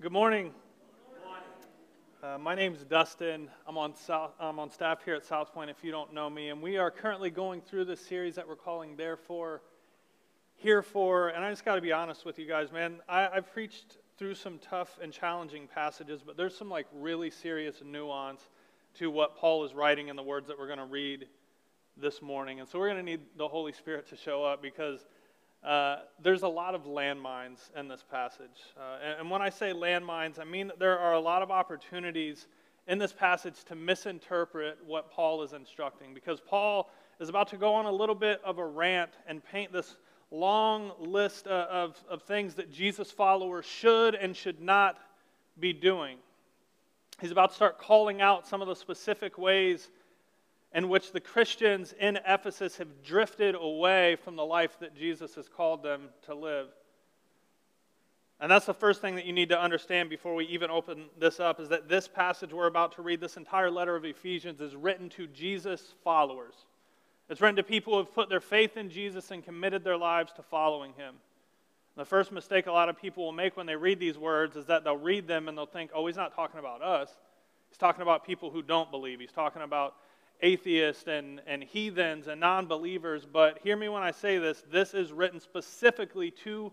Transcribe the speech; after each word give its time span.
Good 0.00 0.12
morning. 0.12 0.52
Uh, 2.22 2.38
my 2.38 2.54
name 2.54 2.72
is 2.72 2.84
Dustin. 2.84 3.50
I'm 3.66 3.76
on, 3.76 3.96
South, 3.96 4.30
I'm 4.38 4.60
on 4.60 4.70
staff 4.70 5.04
here 5.04 5.16
at 5.16 5.24
South 5.24 5.52
Point, 5.52 5.70
if 5.70 5.82
you 5.82 5.90
don't 5.90 6.14
know 6.14 6.30
me, 6.30 6.50
and 6.50 6.62
we 6.62 6.76
are 6.76 6.88
currently 6.88 7.30
going 7.30 7.60
through 7.60 7.86
this 7.86 8.00
series 8.00 8.36
that 8.36 8.46
we're 8.46 8.54
calling 8.54 8.94
Therefore, 8.94 9.60
Here 10.54 10.82
For. 10.82 11.30
And 11.30 11.44
I 11.44 11.50
just 11.50 11.64
got 11.64 11.74
to 11.74 11.80
be 11.80 11.90
honest 11.90 12.24
with 12.24 12.38
you 12.38 12.46
guys, 12.46 12.70
man. 12.70 13.00
I, 13.08 13.26
I've 13.26 13.52
preached 13.52 13.96
through 14.16 14.36
some 14.36 14.60
tough 14.60 15.00
and 15.02 15.12
challenging 15.12 15.66
passages, 15.66 16.20
but 16.24 16.36
there's 16.36 16.56
some 16.56 16.70
like 16.70 16.86
really 16.94 17.28
serious 17.28 17.82
nuance 17.84 18.50
to 18.98 19.10
what 19.10 19.36
Paul 19.36 19.64
is 19.64 19.74
writing 19.74 20.06
in 20.06 20.14
the 20.14 20.22
words 20.22 20.46
that 20.46 20.56
we're 20.56 20.68
going 20.68 20.78
to 20.78 20.84
read 20.84 21.26
this 21.96 22.22
morning. 22.22 22.60
And 22.60 22.68
so 22.68 22.78
we're 22.78 22.90
going 22.90 23.04
to 23.04 23.10
need 23.10 23.22
the 23.36 23.48
Holy 23.48 23.72
Spirit 23.72 24.08
to 24.10 24.16
show 24.16 24.44
up 24.44 24.62
because 24.62 25.04
uh, 25.64 25.96
there's 26.22 26.42
a 26.42 26.48
lot 26.48 26.74
of 26.74 26.84
landmines 26.84 27.70
in 27.76 27.88
this 27.88 28.04
passage. 28.08 28.62
Uh, 28.76 28.98
and, 29.04 29.20
and 29.20 29.30
when 29.30 29.42
I 29.42 29.50
say 29.50 29.72
landmines, 29.72 30.38
I 30.38 30.44
mean 30.44 30.68
that 30.68 30.78
there 30.78 30.98
are 30.98 31.14
a 31.14 31.20
lot 31.20 31.42
of 31.42 31.50
opportunities 31.50 32.46
in 32.86 32.98
this 32.98 33.12
passage 33.12 33.64
to 33.64 33.74
misinterpret 33.74 34.78
what 34.86 35.10
Paul 35.10 35.42
is 35.42 35.52
instructing 35.52 36.14
because 36.14 36.40
Paul 36.40 36.90
is 37.20 37.28
about 37.28 37.48
to 37.48 37.56
go 37.56 37.74
on 37.74 37.86
a 37.86 37.92
little 37.92 38.14
bit 38.14 38.40
of 38.44 38.58
a 38.58 38.64
rant 38.64 39.10
and 39.26 39.44
paint 39.44 39.72
this 39.72 39.96
long 40.30 40.92
list 40.98 41.46
uh, 41.46 41.66
of, 41.70 41.96
of 42.08 42.22
things 42.22 42.54
that 42.54 42.72
Jesus 42.72 43.10
followers 43.10 43.66
should 43.66 44.14
and 44.14 44.36
should 44.36 44.60
not 44.60 44.98
be 45.58 45.72
doing. 45.72 46.18
He's 47.20 47.32
about 47.32 47.50
to 47.50 47.56
start 47.56 47.78
calling 47.78 48.20
out 48.20 48.46
some 48.46 48.62
of 48.62 48.68
the 48.68 48.76
specific 48.76 49.38
ways 49.38 49.90
in 50.74 50.88
which 50.88 51.12
the 51.12 51.20
Christians 51.20 51.94
in 51.98 52.18
Ephesus 52.26 52.76
have 52.78 53.02
drifted 53.02 53.54
away 53.54 54.16
from 54.16 54.36
the 54.36 54.44
life 54.44 54.78
that 54.80 54.94
Jesus 54.94 55.34
has 55.34 55.48
called 55.48 55.82
them 55.82 56.08
to 56.26 56.34
live. 56.34 56.68
And 58.40 58.50
that's 58.50 58.66
the 58.66 58.74
first 58.74 59.00
thing 59.00 59.16
that 59.16 59.24
you 59.24 59.32
need 59.32 59.48
to 59.48 59.60
understand 59.60 60.10
before 60.10 60.34
we 60.34 60.44
even 60.46 60.70
open 60.70 61.06
this 61.18 61.40
up 61.40 61.58
is 61.58 61.68
that 61.70 61.88
this 61.88 62.06
passage 62.06 62.52
we're 62.52 62.66
about 62.66 62.92
to 62.92 63.02
read, 63.02 63.20
this 63.20 63.36
entire 63.36 63.70
letter 63.70 63.96
of 63.96 64.04
Ephesians, 64.04 64.60
is 64.60 64.76
written 64.76 65.08
to 65.10 65.26
Jesus' 65.26 65.94
followers. 66.04 66.54
It's 67.28 67.40
written 67.40 67.56
to 67.56 67.64
people 67.64 67.94
who 67.94 67.98
have 67.98 68.14
put 68.14 68.28
their 68.28 68.40
faith 68.40 68.76
in 68.76 68.90
Jesus 68.90 69.30
and 69.32 69.44
committed 69.44 69.82
their 69.82 69.96
lives 69.96 70.32
to 70.34 70.42
following 70.42 70.92
him. 70.92 71.16
The 71.96 72.04
first 72.04 72.30
mistake 72.30 72.68
a 72.68 72.72
lot 72.72 72.88
of 72.88 72.96
people 72.96 73.24
will 73.24 73.32
make 73.32 73.56
when 73.56 73.66
they 73.66 73.74
read 73.74 73.98
these 73.98 74.16
words 74.16 74.54
is 74.54 74.66
that 74.66 74.84
they'll 74.84 74.96
read 74.96 75.26
them 75.26 75.48
and 75.48 75.58
they'll 75.58 75.66
think, 75.66 75.90
oh, 75.92 76.06
he's 76.06 76.16
not 76.16 76.32
talking 76.32 76.60
about 76.60 76.80
us. 76.80 77.10
He's 77.68 77.76
talking 77.76 78.02
about 78.02 78.24
people 78.24 78.50
who 78.50 78.62
don't 78.62 78.88
believe. 78.92 79.18
He's 79.18 79.32
talking 79.32 79.62
about 79.62 79.96
atheists 80.40 81.06
and, 81.06 81.40
and 81.46 81.62
heathens 81.62 82.28
and 82.28 82.40
non 82.40 82.66
believers, 82.66 83.26
but 83.30 83.58
hear 83.62 83.76
me 83.76 83.88
when 83.88 84.02
I 84.02 84.10
say 84.10 84.38
this 84.38 84.62
this 84.70 84.94
is 84.94 85.12
written 85.12 85.40
specifically 85.40 86.30
to 86.44 86.72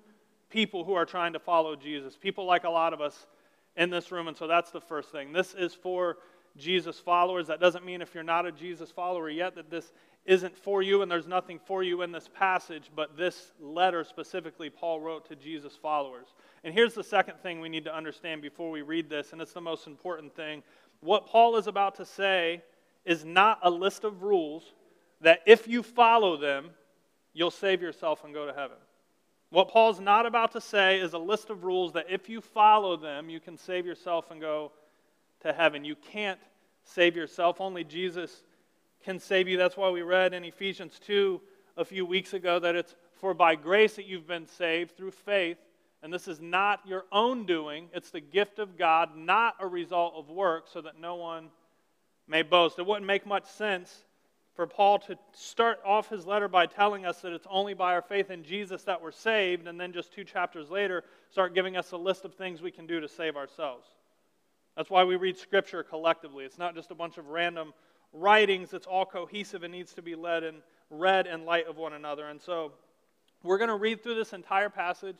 people 0.49 0.83
who 0.83 0.93
are 0.93 1.05
trying 1.05 1.33
to 1.33 1.39
follow 1.39 1.75
Jesus, 1.75 2.15
people 2.15 2.45
like 2.45 2.63
a 2.63 2.69
lot 2.69 2.93
of 2.93 3.01
us 3.01 3.27
in 3.75 3.89
this 3.89 4.11
room. 4.11 4.27
And 4.27 4.37
so 4.37 4.47
that's 4.47 4.71
the 4.71 4.81
first 4.81 5.11
thing. 5.11 5.33
This 5.33 5.53
is 5.53 5.73
for 5.73 6.17
Jesus 6.57 6.99
followers. 6.99 7.47
That 7.47 7.59
doesn't 7.59 7.83
mean 7.85 8.01
if 8.01 8.13
you're 8.13 8.23
not 8.23 8.45
a 8.45 8.51
Jesus 8.51 8.91
follower 8.91 9.29
yet 9.29 9.55
that 9.55 9.69
this 9.69 9.91
isn't 10.25 10.57
for 10.57 10.81
you 10.81 11.01
and 11.01 11.11
there's 11.11 11.27
nothing 11.27 11.59
for 11.59 11.83
you 11.83 12.01
in 12.01 12.11
this 12.11 12.27
passage, 12.33 12.89
but 12.95 13.15
this 13.15 13.51
letter 13.59 14.03
specifically 14.03 14.69
Paul 14.69 14.99
wrote 14.99 15.27
to 15.29 15.35
Jesus 15.35 15.75
followers. 15.75 16.27
And 16.63 16.73
here's 16.73 16.93
the 16.93 17.03
second 17.03 17.39
thing 17.41 17.59
we 17.59 17.69
need 17.69 17.85
to 17.85 17.95
understand 17.95 18.41
before 18.41 18.71
we 18.71 18.81
read 18.81 19.09
this, 19.09 19.33
and 19.33 19.41
it's 19.41 19.53
the 19.53 19.61
most 19.61 19.85
important 19.85 20.35
thing. 20.35 20.63
What 21.01 21.27
Paul 21.27 21.57
is 21.57 21.67
about 21.67 21.95
to 21.95 22.05
say 22.05 22.63
is 23.05 23.23
not 23.23 23.59
a 23.63 23.69
list 23.69 24.03
of 24.03 24.23
rules 24.23 24.73
that 25.21 25.41
if 25.45 25.67
you 25.67 25.83
follow 25.83 26.37
them, 26.37 26.69
you'll 27.33 27.51
save 27.51 27.81
yourself 27.81 28.23
and 28.23 28.33
go 28.33 28.45
to 28.45 28.53
heaven. 28.53 28.77
What 29.49 29.69
Paul's 29.69 29.99
not 29.99 30.25
about 30.25 30.51
to 30.53 30.61
say 30.61 30.99
is 30.99 31.13
a 31.13 31.17
list 31.17 31.49
of 31.49 31.63
rules 31.63 31.93
that 31.93 32.07
if 32.09 32.29
you 32.29 32.41
follow 32.41 32.97
them, 32.97 33.29
you 33.29 33.39
can 33.39 33.57
save 33.57 33.85
yourself 33.85 34.31
and 34.31 34.41
go 34.41 34.71
to 35.41 35.53
heaven. 35.53 35.85
You 35.85 35.95
can't 35.95 36.39
save 36.83 37.15
yourself, 37.15 37.61
only 37.61 37.83
Jesus 37.83 38.43
can 39.03 39.19
save 39.19 39.47
you. 39.47 39.57
That's 39.57 39.77
why 39.77 39.89
we 39.89 40.01
read 40.01 40.33
in 40.33 40.43
Ephesians 40.43 40.99
2 41.05 41.39
a 41.77 41.85
few 41.85 42.05
weeks 42.05 42.33
ago 42.33 42.59
that 42.59 42.75
it's 42.75 42.95
for 43.13 43.33
by 43.33 43.55
grace 43.55 43.95
that 43.95 44.05
you've 44.05 44.27
been 44.27 44.47
saved 44.47 44.97
through 44.97 45.11
faith. 45.11 45.57
And 46.03 46.13
this 46.13 46.27
is 46.27 46.39
not 46.39 46.81
your 46.85 47.05
own 47.11 47.45
doing, 47.45 47.89
it's 47.93 48.11
the 48.11 48.19
gift 48.19 48.59
of 48.59 48.77
God, 48.77 49.15
not 49.15 49.55
a 49.59 49.67
result 49.67 50.13
of 50.15 50.29
work, 50.29 50.67
so 50.71 50.81
that 50.81 50.99
no 50.99 51.15
one 51.15 51.49
may 52.27 52.41
boast. 52.41 52.79
It 52.79 52.85
wouldn't 52.85 53.05
make 53.05 53.25
much 53.25 53.45
sense 53.45 54.05
for 54.55 54.65
Paul 54.65 54.99
to 54.99 55.17
start 55.33 55.79
off 55.85 56.09
his 56.09 56.25
letter 56.25 56.47
by 56.47 56.65
telling 56.65 57.05
us 57.05 57.21
that 57.21 57.33
it's 57.33 57.47
only 57.49 57.73
by 57.73 57.93
our 57.93 58.01
faith 58.01 58.31
in 58.31 58.43
Jesus 58.43 58.83
that 58.83 59.01
we're 59.01 59.11
saved, 59.11 59.67
and 59.67 59.79
then 59.79 59.91
just 59.91 60.13
two 60.13 60.23
chapters 60.23 60.69
later, 60.69 61.03
start 61.29 61.53
giving 61.53 61.75
us 61.75 61.91
a 61.91 61.97
list 61.97 62.23
of 62.23 62.33
things 62.33 62.61
we 62.61 62.71
can 62.71 62.87
do 62.87 63.01
to 63.01 63.07
save 63.07 63.35
ourselves. 63.35 63.85
That's 64.77 64.89
why 64.89 65.03
we 65.03 65.17
read 65.17 65.37
Scripture 65.37 65.83
collectively. 65.83 66.45
It's 66.45 66.57
not 66.57 66.73
just 66.73 66.91
a 66.91 66.95
bunch 66.95 67.17
of 67.17 67.27
random 67.27 67.73
writings, 68.13 68.73
it's 68.73 68.87
all 68.87 69.05
cohesive 69.05 69.63
and 69.63 69.73
needs 69.73 69.93
to 69.93 70.01
be 70.01 70.15
led 70.15 70.43
and 70.43 70.57
read 70.89 71.27
in 71.27 71.43
light 71.43 71.67
of 71.67 71.75
one 71.75 71.93
another. 71.93 72.27
And 72.29 72.41
so 72.41 72.71
we're 73.43 73.57
going 73.57 73.69
to 73.69 73.75
read 73.75 74.01
through 74.01 74.15
this 74.15 74.31
entire 74.31 74.69
passage. 74.69 75.17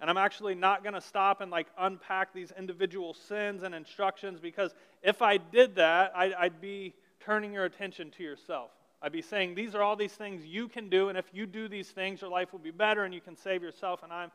And 0.00 0.08
I'm 0.08 0.16
actually 0.16 0.54
not 0.54 0.82
going 0.82 0.94
to 0.94 1.00
stop 1.00 1.42
and 1.42 1.50
like 1.50 1.66
unpack 1.78 2.32
these 2.32 2.52
individual 2.58 3.12
sins 3.12 3.62
and 3.62 3.74
instructions 3.74 4.40
because 4.40 4.74
if 5.02 5.20
I 5.20 5.36
did 5.36 5.74
that, 5.76 6.12
I'd, 6.16 6.32
I'd, 6.32 6.60
be 6.60 6.94
turning 7.20 7.52
your 7.52 7.66
attention 7.66 8.10
to 8.12 8.22
yourself. 8.22 8.70
I'd 9.02 9.12
be 9.12 9.20
saying, 9.20 9.54
These 9.54 9.74
are 9.74 9.82
all 9.82 9.96
these 9.96 10.12
things 10.12 10.44
you 10.44 10.68
can 10.68 10.88
do, 10.88 11.10
and 11.10 11.18
if 11.18 11.26
you 11.32 11.46
do 11.46 11.68
these 11.68 11.90
things, 11.90 12.22
your 12.22 12.30
life 12.30 12.52
will 12.52 12.60
be 12.60 12.70
better 12.70 13.04
and 13.04 13.12
you 13.12 13.20
can 13.20 13.36
save 13.36 13.62
yourself. 13.62 14.02
And 14.02 14.12
I'm 14.12 14.30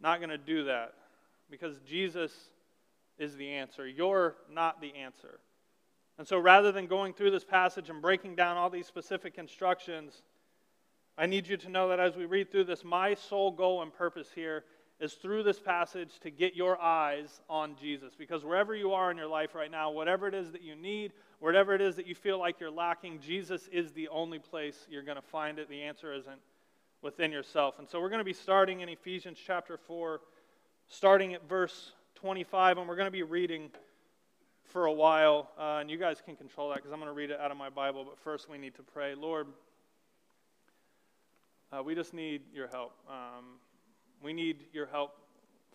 not 0.00 0.20
going 0.20 0.30
to 0.30 0.38
do 0.38 0.64
that 0.64 0.94
because 1.50 1.78
Jesus 1.80 2.32
is 3.18 3.36
the 3.36 3.50
answer. 3.50 3.86
You're 3.86 4.36
not 4.50 4.80
the 4.80 4.94
answer. 4.94 5.40
And 6.18 6.26
so 6.26 6.38
rather 6.38 6.70
than 6.70 6.86
going 6.86 7.12
through 7.12 7.32
this 7.32 7.44
passage 7.44 7.90
and 7.90 8.00
breaking 8.00 8.36
down 8.36 8.56
all 8.56 8.70
these 8.70 8.86
specific 8.86 9.38
instructions, 9.38 10.22
I 11.18 11.26
need 11.26 11.46
you 11.46 11.56
to 11.56 11.68
know 11.68 11.88
that 11.88 12.00
as 12.00 12.16
we 12.16 12.24
read 12.26 12.50
through 12.50 12.64
this, 12.64 12.84
my 12.84 13.14
sole 13.14 13.50
goal 13.50 13.82
and 13.82 13.92
purpose 13.92 14.28
here 14.34 14.64
is 15.00 15.14
through 15.14 15.42
this 15.42 15.58
passage 15.58 16.18
to 16.20 16.30
get 16.30 16.54
your 16.54 16.80
eyes 16.80 17.40
on 17.48 17.74
Jesus. 17.80 18.14
Because 18.16 18.44
wherever 18.44 18.74
you 18.74 18.92
are 18.92 19.10
in 19.10 19.16
your 19.16 19.26
life 19.26 19.54
right 19.54 19.70
now, 19.70 19.90
whatever 19.90 20.28
it 20.28 20.34
is 20.34 20.52
that 20.52 20.62
you 20.62 20.76
need, 20.76 21.12
whatever 21.40 21.74
it 21.74 21.80
is 21.80 21.96
that 21.96 22.06
you 22.06 22.14
feel 22.14 22.38
like 22.38 22.60
you're 22.60 22.70
lacking, 22.70 23.20
Jesus 23.20 23.68
is 23.72 23.92
the 23.92 24.08
only 24.08 24.38
place 24.38 24.86
you're 24.88 25.02
going 25.02 25.16
to 25.16 25.22
find 25.22 25.58
it. 25.58 25.68
The 25.68 25.82
answer 25.82 26.12
isn't 26.12 26.38
within 27.02 27.32
yourself. 27.32 27.78
And 27.78 27.88
so 27.88 28.00
we're 28.00 28.08
going 28.08 28.20
to 28.20 28.24
be 28.24 28.32
starting 28.32 28.80
in 28.80 28.88
Ephesians 28.88 29.38
chapter 29.44 29.76
4, 29.76 30.20
starting 30.88 31.34
at 31.34 31.46
verse 31.48 31.92
25, 32.14 32.78
and 32.78 32.88
we're 32.88 32.96
going 32.96 33.06
to 33.06 33.10
be 33.10 33.22
reading 33.22 33.70
for 34.64 34.86
a 34.86 34.92
while. 34.92 35.50
Uh, 35.58 35.78
and 35.80 35.90
you 35.90 35.98
guys 35.98 36.22
can 36.24 36.36
control 36.36 36.68
that 36.70 36.76
because 36.76 36.92
I'm 36.92 36.98
going 36.98 37.10
to 37.10 37.14
read 37.14 37.30
it 37.30 37.40
out 37.40 37.50
of 37.50 37.56
my 37.56 37.68
Bible. 37.68 38.04
But 38.04 38.18
first, 38.18 38.48
we 38.48 38.58
need 38.58 38.74
to 38.76 38.82
pray. 38.82 39.14
Lord, 39.14 39.48
uh, 41.72 41.82
we 41.82 41.94
just 41.94 42.14
need 42.14 42.42
your 42.54 42.68
help. 42.68 42.92
Um, 43.08 43.58
we 44.24 44.32
need 44.32 44.64
your 44.72 44.86
help. 44.86 45.12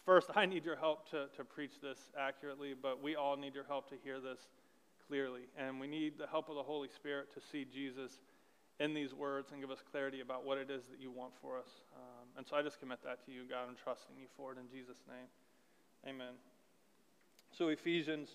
First, 0.06 0.30
I 0.36 0.46
need 0.46 0.66
your 0.66 0.76
help 0.76 1.10
to, 1.12 1.28
to 1.38 1.44
preach 1.44 1.80
this 1.82 2.00
accurately, 2.20 2.74
but 2.80 3.02
we 3.02 3.16
all 3.16 3.38
need 3.38 3.54
your 3.54 3.66
help 3.66 3.88
to 3.90 3.96
hear 4.04 4.20
this 4.20 4.40
clearly. 5.08 5.44
And 5.58 5.80
we 5.80 5.88
need 5.88 6.18
the 6.18 6.28
help 6.28 6.50
of 6.50 6.56
the 6.56 6.64
Holy 6.64 6.90
Spirit 6.90 7.32
to 7.36 7.40
see 7.52 7.66
Jesus 7.72 8.20
in 8.80 8.94
these 8.94 9.14
words 9.14 9.52
and 9.52 9.62
give 9.62 9.70
us 9.70 9.84
clarity 9.92 10.22
about 10.22 10.46
what 10.46 10.58
it 10.58 10.72
is 10.72 10.84
that 10.90 11.00
you 11.00 11.12
want 11.12 11.34
for 11.42 11.58
us. 11.58 11.68
Um, 11.96 12.28
and 12.38 12.48
so 12.48 12.56
I 12.56 12.62
just 12.64 12.80
commit 12.80 13.04
that 13.04 13.24
to 13.26 13.32
you, 13.32 13.42
God. 13.50 13.66
I'm 13.68 13.76
trusting 13.82 14.16
you 14.18 14.28
for 14.36 14.52
it 14.54 14.58
in 14.58 14.70
Jesus' 14.70 15.04
name. 15.08 15.28
Amen. 16.08 16.34
So, 17.52 17.68
Ephesians 17.68 18.30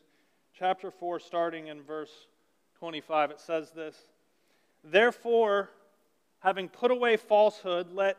chapter 0.56 0.90
4, 0.90 1.18
starting 1.18 1.68
in 1.68 1.82
verse 1.82 2.10
25, 2.78 3.30
it 3.30 3.40
says 3.40 3.70
this 3.70 3.96
Therefore, 4.82 5.70
having 6.40 6.68
put 6.68 6.90
away 6.90 7.16
falsehood, 7.16 7.90
let 7.92 8.18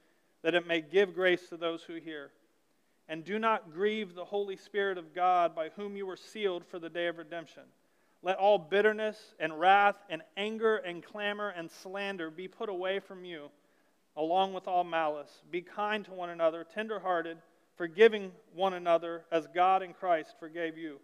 that 0.43 0.55
it 0.55 0.67
may 0.67 0.81
give 0.81 1.13
grace 1.13 1.49
to 1.49 1.57
those 1.57 1.83
who 1.83 1.95
hear. 1.95 2.31
And 3.07 3.23
do 3.25 3.39
not 3.39 3.73
grieve 3.73 4.15
the 4.15 4.25
Holy 4.25 4.55
Spirit 4.55 4.97
of 4.97 5.13
God, 5.13 5.55
by 5.55 5.69
whom 5.75 5.95
you 5.95 6.05
were 6.05 6.17
sealed 6.17 6.65
for 6.65 6.79
the 6.79 6.89
day 6.89 7.07
of 7.07 7.17
redemption. 7.17 7.63
Let 8.23 8.37
all 8.37 8.57
bitterness 8.57 9.33
and 9.39 9.59
wrath 9.59 9.97
and 10.09 10.21
anger 10.37 10.77
and 10.77 11.03
clamor 11.03 11.49
and 11.49 11.69
slander 11.69 12.29
be 12.29 12.47
put 12.47 12.69
away 12.69 12.99
from 12.99 13.25
you, 13.25 13.49
along 14.15 14.53
with 14.53 14.67
all 14.67 14.83
malice. 14.83 15.41
Be 15.49 15.61
kind 15.61 16.05
to 16.05 16.11
one 16.11 16.29
another, 16.29 16.63
tenderhearted, 16.63 17.37
forgiving 17.75 18.31
one 18.53 18.73
another, 18.73 19.25
as 19.31 19.47
God 19.53 19.81
in 19.81 19.93
Christ 19.93 20.35
forgave 20.39 20.77
you. 20.77 20.99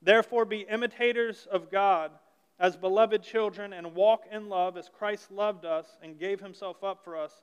Therefore, 0.00 0.44
be 0.44 0.60
imitators 0.60 1.46
of 1.50 1.70
God 1.70 2.10
as 2.58 2.76
beloved 2.76 3.22
children 3.22 3.72
and 3.72 3.94
walk 3.94 4.24
in 4.30 4.48
love 4.48 4.76
as 4.76 4.88
Christ 4.88 5.30
loved 5.30 5.64
us 5.64 5.86
and 6.02 6.18
gave 6.18 6.40
himself 6.40 6.82
up 6.82 7.04
for 7.04 7.16
us, 7.16 7.42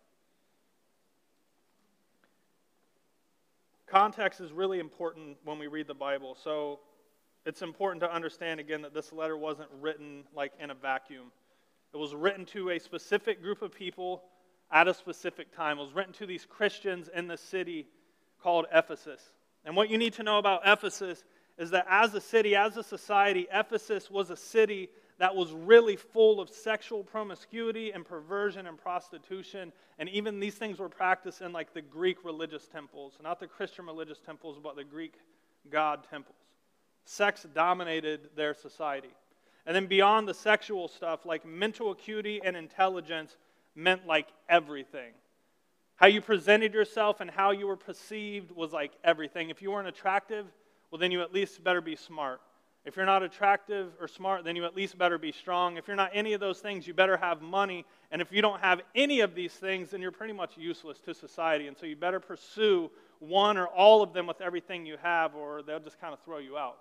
Context 3.91 4.39
is 4.39 4.53
really 4.53 4.79
important 4.79 5.35
when 5.43 5.59
we 5.59 5.67
read 5.67 5.85
the 5.85 5.93
Bible. 5.93 6.37
So 6.41 6.79
it's 7.45 7.61
important 7.61 7.99
to 8.03 8.09
understand 8.09 8.61
again 8.61 8.81
that 8.83 8.93
this 8.93 9.11
letter 9.11 9.35
wasn't 9.35 9.67
written 9.81 10.23
like 10.33 10.53
in 10.61 10.71
a 10.71 10.73
vacuum. 10.73 11.33
It 11.93 11.97
was 11.97 12.15
written 12.15 12.45
to 12.47 12.69
a 12.69 12.79
specific 12.79 13.41
group 13.41 13.61
of 13.61 13.73
people 13.73 14.23
at 14.71 14.87
a 14.87 14.93
specific 14.93 15.53
time. 15.53 15.77
It 15.77 15.81
was 15.81 15.93
written 15.93 16.13
to 16.13 16.25
these 16.25 16.45
Christians 16.45 17.09
in 17.13 17.27
the 17.27 17.35
city 17.35 17.85
called 18.41 18.65
Ephesus. 18.73 19.33
And 19.65 19.75
what 19.75 19.89
you 19.89 19.97
need 19.97 20.13
to 20.13 20.23
know 20.23 20.37
about 20.37 20.61
Ephesus 20.65 21.25
is 21.57 21.71
that 21.71 21.85
as 21.89 22.13
a 22.13 22.21
city, 22.21 22.55
as 22.55 22.77
a 22.77 22.83
society, 22.83 23.45
Ephesus 23.51 24.09
was 24.09 24.29
a 24.29 24.37
city 24.37 24.87
that 25.21 25.35
was 25.35 25.51
really 25.51 25.95
full 25.95 26.41
of 26.41 26.49
sexual 26.49 27.03
promiscuity 27.03 27.91
and 27.91 28.03
perversion 28.03 28.65
and 28.65 28.75
prostitution. 28.75 29.71
And 29.99 30.09
even 30.09 30.39
these 30.39 30.55
things 30.55 30.79
were 30.79 30.89
practiced 30.89 31.41
in 31.41 31.53
like 31.53 31.75
the 31.75 31.81
Greek 31.83 32.25
religious 32.25 32.67
temples, 32.67 33.19
not 33.21 33.39
the 33.39 33.45
Christian 33.45 33.85
religious 33.85 34.17
temples, 34.19 34.57
but 34.63 34.75
the 34.75 34.83
Greek 34.83 35.13
god 35.69 36.07
temples. 36.09 36.39
Sex 37.05 37.45
dominated 37.53 38.31
their 38.35 38.55
society. 38.55 39.11
And 39.67 39.75
then 39.75 39.85
beyond 39.85 40.27
the 40.27 40.33
sexual 40.33 40.87
stuff, 40.87 41.23
like 41.23 41.45
mental 41.45 41.91
acuity 41.91 42.41
and 42.43 42.57
intelligence 42.57 43.37
meant 43.75 44.07
like 44.07 44.29
everything. 44.49 45.11
How 45.97 46.07
you 46.07 46.21
presented 46.21 46.73
yourself 46.73 47.21
and 47.21 47.29
how 47.29 47.51
you 47.51 47.67
were 47.67 47.77
perceived 47.77 48.49
was 48.49 48.73
like 48.73 48.93
everything. 49.03 49.51
If 49.51 49.61
you 49.61 49.69
weren't 49.69 49.87
attractive, 49.87 50.47
well, 50.89 50.97
then 50.97 51.11
you 51.11 51.21
at 51.21 51.31
least 51.31 51.63
better 51.63 51.79
be 51.79 51.95
smart. 51.95 52.41
If 52.83 52.95
you're 52.95 53.05
not 53.05 53.21
attractive 53.21 53.93
or 53.99 54.07
smart, 54.07 54.43
then 54.43 54.55
you 54.55 54.65
at 54.65 54.75
least 54.75 54.97
better 54.97 55.19
be 55.19 55.31
strong. 55.31 55.77
If 55.77 55.87
you're 55.87 55.95
not 55.95 56.11
any 56.13 56.33
of 56.33 56.39
those 56.39 56.59
things, 56.59 56.87
you 56.87 56.95
better 56.95 57.15
have 57.15 57.41
money. 57.41 57.85
And 58.11 58.21
if 58.21 58.31
you 58.31 58.41
don't 58.41 58.59
have 58.59 58.81
any 58.95 59.19
of 59.19 59.35
these 59.35 59.53
things, 59.53 59.91
then 59.91 60.01
you're 60.01 60.11
pretty 60.11 60.33
much 60.33 60.57
useless 60.57 60.99
to 61.01 61.13
society. 61.13 61.67
And 61.67 61.77
so 61.77 61.85
you 61.85 61.95
better 61.95 62.19
pursue 62.19 62.89
one 63.19 63.57
or 63.57 63.67
all 63.67 64.01
of 64.01 64.13
them 64.13 64.25
with 64.25 64.41
everything 64.41 64.85
you 64.85 64.97
have, 65.03 65.35
or 65.35 65.61
they'll 65.61 65.79
just 65.79 66.01
kind 66.01 66.11
of 66.11 66.19
throw 66.21 66.39
you 66.39 66.57
out. 66.57 66.79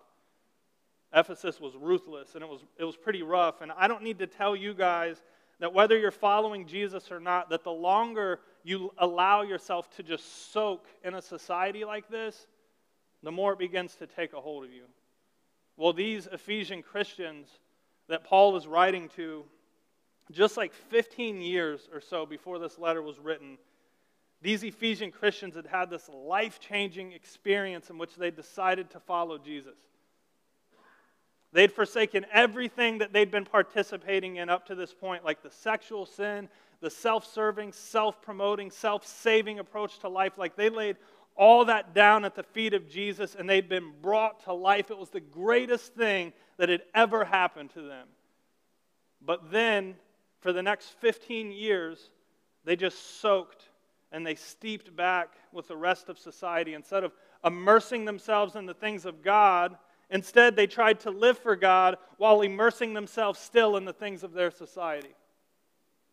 Ephesus 1.13 1.61
was 1.61 1.75
ruthless 1.77 2.35
and 2.35 2.43
it 2.43 2.49
was, 2.49 2.65
it 2.79 2.85
was 2.85 2.97
pretty 2.97 3.23
rough. 3.23 3.61
And 3.61 3.71
I 3.77 3.87
don't 3.87 4.03
need 4.03 4.21
to 4.21 4.27
tell 4.27 4.57
you 4.57 4.73
guys 4.73 5.23
that 5.59 5.75
whether 5.75 5.99
you're 5.99 6.11
following 6.11 6.67
Jesus 6.67 7.13
or 7.13 7.21
not, 7.21 7.51
that 7.51 7.63
the 7.63 7.73
longer 7.73 8.41
you 8.63 8.93
allow 8.97 9.43
yourself 9.43 9.91
to 9.97 10.03
just 10.03 10.53
soak 10.53 10.87
in 11.05 11.15
a 11.15 11.21
society 11.21 11.85
like 11.85 12.09
this, 12.09 12.47
the 13.23 13.33
more 13.33 13.53
it 13.53 13.59
begins 13.59 13.97
to 13.97 14.07
take 14.07 14.33
a 14.33 14.41
hold 14.41 14.65
of 14.65 14.73
you. 14.73 14.85
Well, 15.81 15.95
these 15.95 16.27
Ephesian 16.27 16.83
Christians 16.83 17.49
that 18.07 18.23
Paul 18.23 18.55
is 18.59 18.67
writing 18.67 19.09
to, 19.17 19.47
just 20.31 20.59
like 20.59 20.75
15 20.75 21.41
years 21.41 21.89
or 21.91 22.03
so 22.03 22.27
before 22.27 22.59
this 22.59 22.79
letter 22.79 23.01
was 23.01 23.19
written, 23.19 23.57
these 24.43 24.63
Ephesian 24.63 25.11
Christians 25.11 25.57
had 25.57 25.67
had 25.67 25.89
this 25.89 26.07
life 26.11 26.61
changing 26.61 27.13
experience 27.13 27.89
in 27.89 27.97
which 27.97 28.15
they 28.17 28.31
decided 28.31 28.91
to 28.91 29.01
follow 29.01 29.39
Jesus. 29.39 29.79
They'd 31.55 31.73
forsaken 31.73 32.27
everything 32.31 32.99
that 32.99 33.15
they'd 33.15 33.31
been 33.31 33.47
participating 33.47 34.37
in 34.37 34.51
up 34.51 34.67
to 34.67 34.75
this 34.75 34.93
point, 34.93 35.25
like 35.25 35.43
the 35.43 35.51
sexual 35.51 36.05
sin, 36.05 36.51
the 36.83 36.91
self 36.91 37.25
serving, 37.25 37.73
self 37.73 38.21
promoting, 38.21 38.71
self 38.71 39.07
saving 39.07 39.59
approach 39.59 39.99
to 40.01 40.11
life. 40.11 40.37
Like 40.37 40.57
they 40.57 40.69
laid 40.69 40.99
all 41.41 41.65
that 41.65 41.95
down 41.95 42.27
at 42.27 42.35
the 42.35 42.43
feet 42.43 42.75
of 42.75 42.87
Jesus 42.87 43.35
and 43.35 43.49
they'd 43.49 43.67
been 43.67 43.93
brought 44.03 44.45
to 44.45 44.53
life. 44.53 44.91
It 44.91 44.99
was 44.99 45.09
the 45.09 45.21
greatest 45.21 45.95
thing 45.95 46.35
that 46.59 46.69
had 46.69 46.83
ever 46.95 47.25
happened 47.25 47.71
to 47.71 47.81
them. 47.81 48.09
But 49.25 49.51
then, 49.51 49.95
for 50.41 50.53
the 50.53 50.63
next 50.63 50.89
15 51.01 51.51
years, 51.51 52.11
they 52.65 52.77
just 52.77 53.23
soaked 53.23 53.71
and 54.13 54.27
they 54.27 54.35
steeped 54.35 54.95
back 54.95 55.31
with 55.51 55.67
the 55.67 55.77
rest 55.79 56.11
of 56.11 56.19
society. 56.19 56.75
Instead 56.75 57.05
of 57.05 57.13
immersing 57.43 58.05
themselves 58.05 58.55
in 58.55 58.67
the 58.67 58.75
things 58.75 59.07
of 59.07 59.23
God, 59.23 59.79
instead 60.11 60.57
they 60.57 60.67
tried 60.67 61.01
to 61.01 61.11
live 61.11 61.39
for 61.39 61.57
God 61.57 61.97
while 62.19 62.43
immersing 62.43 62.93
themselves 62.93 63.39
still 63.39 63.79
in 63.79 63.87
the 63.87 63.95
things 63.95 64.23
of 64.23 64.35
their 64.35 64.51
society. 64.51 65.15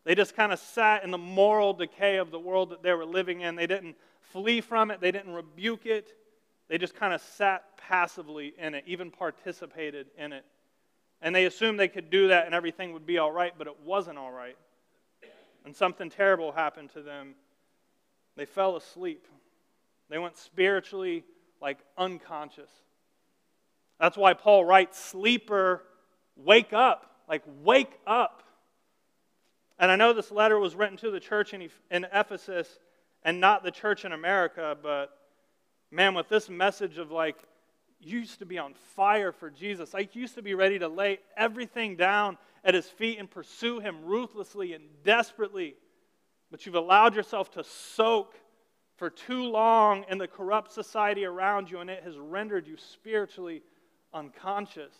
They 0.05 0.15
just 0.15 0.37
kind 0.37 0.53
of 0.53 0.59
sat 0.59 1.03
in 1.03 1.11
the 1.11 1.17
moral 1.17 1.73
decay 1.73 2.15
of 2.15 2.31
the 2.31 2.39
world 2.39 2.69
that 2.69 2.81
they 2.81 2.93
were 2.93 3.03
living 3.03 3.41
in. 3.41 3.57
They 3.57 3.67
didn't 3.67 3.97
flee 4.31 4.61
from 4.61 4.91
it, 4.91 5.01
they 5.01 5.11
didn't 5.11 5.33
rebuke 5.33 5.85
it. 5.85 6.13
They 6.67 6.77
just 6.77 6.95
kind 6.95 7.13
of 7.13 7.21
sat 7.21 7.77
passively 7.77 8.53
in 8.57 8.75
it, 8.75 8.83
even 8.87 9.11
participated 9.11 10.07
in 10.17 10.33
it. 10.33 10.45
And 11.21 11.33
they 11.33 11.45
assumed 11.45 11.79
they 11.79 11.87
could 11.87 12.09
do 12.09 12.27
that 12.27 12.45
and 12.45 12.53
everything 12.53 12.93
would 12.93 13.05
be 13.05 13.17
all 13.17 13.31
right, 13.31 13.53
but 13.57 13.67
it 13.67 13.75
wasn't 13.83 14.17
all 14.17 14.31
right. 14.31 14.57
And 15.65 15.75
something 15.75 16.09
terrible 16.09 16.51
happened 16.51 16.91
to 16.93 17.01
them. 17.01 17.35
They 18.35 18.45
fell 18.45 18.75
asleep. 18.75 19.25
They 20.09 20.17
went 20.17 20.37
spiritually 20.37 21.23
like 21.61 21.79
unconscious. 21.97 22.69
That's 23.99 24.15
why 24.15 24.33
Paul 24.33 24.63
writes, 24.63 24.99
Sleeper, 24.99 25.83
wake 26.35 26.71
up. 26.71 27.11
Like, 27.27 27.43
wake 27.63 27.99
up. 28.05 28.43
And 29.79 29.91
I 29.91 29.95
know 29.95 30.13
this 30.13 30.31
letter 30.31 30.57
was 30.57 30.75
written 30.75 30.97
to 30.97 31.11
the 31.11 31.19
church 31.19 31.53
in, 31.53 31.69
Ephesus 31.91 32.79
and 33.27 33.41
not 33.41 33.61
the 33.61 33.71
church 33.71 34.05
in 34.05 34.13
America, 34.13 34.77
but 34.81 35.09
man, 35.91 36.13
with 36.13 36.29
this 36.29 36.49
message 36.49 36.97
of 36.97 37.11
like, 37.11 37.35
you 37.99 38.19
used 38.19 38.39
to 38.39 38.45
be 38.45 38.57
on 38.57 38.73
fire 38.95 39.33
for 39.33 39.49
Jesus. 39.49 39.93
I 39.93 40.07
used 40.13 40.35
to 40.35 40.41
be 40.41 40.53
ready 40.53 40.79
to 40.79 40.87
lay 40.87 41.19
everything 41.35 41.97
down 41.97 42.37
at 42.63 42.73
his 42.73 42.85
feet 42.85 43.19
and 43.19 43.29
pursue 43.29 43.81
him 43.81 44.05
ruthlessly 44.05 44.71
and 44.71 44.85
desperately. 45.03 45.75
But 46.51 46.65
you've 46.65 46.75
allowed 46.75 47.17
yourself 47.17 47.51
to 47.51 47.65
soak 47.65 48.33
for 48.95 49.09
too 49.09 49.43
long 49.43 50.05
in 50.09 50.19
the 50.19 50.27
corrupt 50.29 50.71
society 50.71 51.25
around 51.25 51.69
you, 51.69 51.79
and 51.79 51.89
it 51.89 52.03
has 52.03 52.17
rendered 52.17 52.65
you 52.65 52.77
spiritually 52.77 53.61
unconscious. 54.13 54.93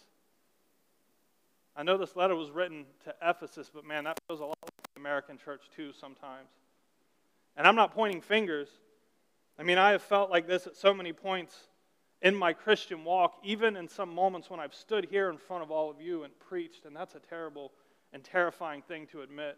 I 1.78 1.84
know 1.84 1.98
this 1.98 2.18
letter 2.18 2.36
was 2.36 2.52
written 2.52 2.88
to 3.06 3.16
Ephesus, 3.22 3.72
but 3.74 3.86
man, 3.86 4.04
that 4.04 4.20
feels 4.28 4.42
a 4.42 4.46
lot 4.46 4.58
like 4.62 4.94
the 4.96 5.00
American 5.00 5.38
church 5.38 5.62
too 5.74 5.94
sometimes. 5.94 6.50
And 7.58 7.68
I'm 7.68 7.76
not 7.76 7.94
pointing 7.94 8.22
fingers. 8.22 8.70
I 9.60 9.64
mean, 9.64 9.80
I 9.80 9.92
have 9.92 10.04
felt 10.04 10.30
like 10.30 10.48
this 10.48 10.68
at 10.68 10.76
so 10.76 10.94
many 10.94 11.12
points 11.12 11.56
in 12.22 12.36
my 12.36 12.54
Christian 12.54 13.04
walk, 13.04 13.40
even 13.44 13.76
in 13.76 13.88
some 13.88 14.14
moments 14.14 14.50
when 14.50 14.60
I've 14.60 14.74
stood 14.74 15.08
here 15.10 15.30
in 15.30 15.38
front 15.38 15.64
of 15.64 15.72
all 15.72 15.90
of 15.90 16.00
you 16.00 16.24
and 16.24 16.38
preached, 16.40 16.86
and 16.86 16.96
that's 16.96 17.16
a 17.16 17.20
terrible 17.20 17.72
and 18.14 18.24
terrifying 18.24 18.84
thing 18.84 19.08
to 19.08 19.22
admit. 19.22 19.58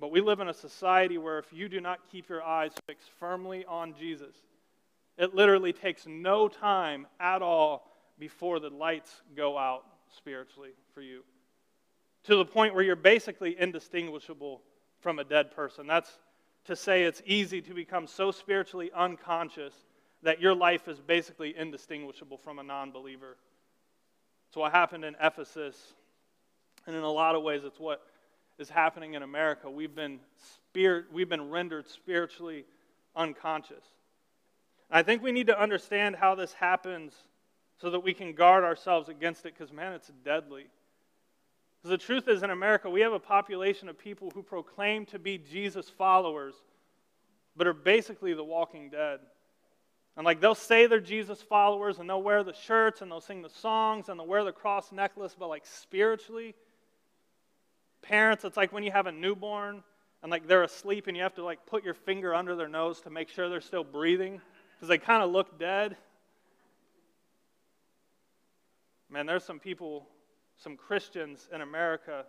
But 0.00 0.10
we 0.10 0.20
live 0.20 0.40
in 0.40 0.48
a 0.48 0.54
society 0.54 1.18
where 1.18 1.38
if 1.38 1.52
you 1.52 1.68
do 1.68 1.80
not 1.80 2.00
keep 2.10 2.28
your 2.28 2.42
eyes 2.42 2.72
fixed 2.86 3.08
firmly 3.20 3.64
on 3.66 3.94
Jesus, 3.94 4.34
it 5.16 5.34
literally 5.34 5.72
takes 5.72 6.06
no 6.06 6.48
time 6.48 7.06
at 7.20 7.42
all 7.42 7.88
before 8.18 8.60
the 8.60 8.70
lights 8.70 9.22
go 9.36 9.56
out 9.56 9.84
spiritually 10.16 10.72
for 10.94 11.02
you. 11.02 11.22
To 12.24 12.36
the 12.36 12.44
point 12.44 12.74
where 12.74 12.82
you're 12.82 12.96
basically 12.96 13.56
indistinguishable 13.58 14.62
from 15.00 15.18
a 15.18 15.24
dead 15.24 15.50
person. 15.50 15.86
That's 15.86 16.18
to 16.66 16.76
say 16.76 17.04
it's 17.04 17.22
easy 17.26 17.60
to 17.62 17.74
become 17.74 18.06
so 18.06 18.30
spiritually 18.30 18.90
unconscious 18.94 19.74
that 20.22 20.40
your 20.40 20.54
life 20.54 20.86
is 20.88 21.00
basically 21.00 21.56
indistinguishable 21.56 22.38
from 22.38 22.58
a 22.58 22.62
non 22.62 22.92
believer. 22.92 23.36
It's 24.48 24.56
what 24.56 24.72
happened 24.72 25.04
in 25.04 25.16
Ephesus, 25.20 25.94
and 26.86 26.94
in 26.94 27.02
a 27.02 27.10
lot 27.10 27.34
of 27.34 27.42
ways, 27.42 27.62
it's 27.64 27.80
what 27.80 28.02
is 28.58 28.68
happening 28.68 29.14
in 29.14 29.22
America. 29.22 29.70
We've 29.70 29.94
been, 29.94 30.20
spirit, 30.36 31.06
we've 31.12 31.28
been 31.28 31.50
rendered 31.50 31.88
spiritually 31.88 32.64
unconscious. 33.16 33.84
I 34.90 35.02
think 35.02 35.22
we 35.22 35.32
need 35.32 35.46
to 35.46 35.58
understand 35.58 36.16
how 36.16 36.34
this 36.34 36.52
happens 36.52 37.14
so 37.80 37.90
that 37.90 38.00
we 38.00 38.12
can 38.12 38.34
guard 38.34 38.62
ourselves 38.62 39.08
against 39.08 39.46
it 39.46 39.54
because, 39.54 39.72
man, 39.72 39.94
it's 39.94 40.10
deadly. 40.24 40.66
Because 41.82 41.98
the 41.98 42.04
truth 42.04 42.28
is, 42.28 42.42
in 42.42 42.50
America, 42.50 42.88
we 42.88 43.00
have 43.00 43.12
a 43.12 43.18
population 43.18 43.88
of 43.88 43.98
people 43.98 44.30
who 44.34 44.42
proclaim 44.42 45.04
to 45.06 45.18
be 45.18 45.36
Jesus 45.38 45.88
followers, 45.88 46.54
but 47.56 47.66
are 47.66 47.72
basically 47.72 48.34
the 48.34 48.44
walking 48.44 48.88
dead. 48.88 49.20
And 50.16 50.24
like 50.24 50.40
they'll 50.40 50.54
say 50.54 50.86
they're 50.86 51.00
Jesus 51.00 51.42
followers 51.42 51.98
and 51.98 52.08
they'll 52.08 52.22
wear 52.22 52.44
the 52.44 52.52
shirts 52.52 53.00
and 53.00 53.10
they'll 53.10 53.20
sing 53.20 53.42
the 53.42 53.48
songs 53.48 54.08
and 54.08 54.20
they'll 54.20 54.26
wear 54.26 54.44
the 54.44 54.52
cross 54.52 54.92
necklace, 54.92 55.34
but 55.38 55.48
like 55.48 55.64
spiritually, 55.66 56.54
Parents, 58.02 58.44
it's 58.44 58.56
like 58.56 58.72
when 58.72 58.82
you 58.82 58.90
have 58.90 59.06
a 59.06 59.12
newborn 59.12 59.82
and 60.22 60.30
like 60.30 60.48
they're 60.48 60.64
asleep 60.64 61.06
and 61.06 61.16
you 61.16 61.22
have 61.22 61.34
to 61.36 61.44
like 61.44 61.64
put 61.66 61.84
your 61.84 61.94
finger 61.94 62.34
under 62.34 62.56
their 62.56 62.68
nose 62.68 63.00
to 63.02 63.10
make 63.10 63.28
sure 63.28 63.48
they're 63.48 63.60
still 63.60 63.84
breathing 63.84 64.40
because 64.74 64.88
they 64.88 64.98
kind 64.98 65.22
of 65.22 65.30
look 65.30 65.58
dead. 65.58 65.96
Man, 69.08 69.26
there's 69.26 69.44
some 69.44 69.60
people, 69.60 70.08
some 70.62 70.76
Christians 70.76 71.48
in 71.52 71.60
America, 71.60 72.24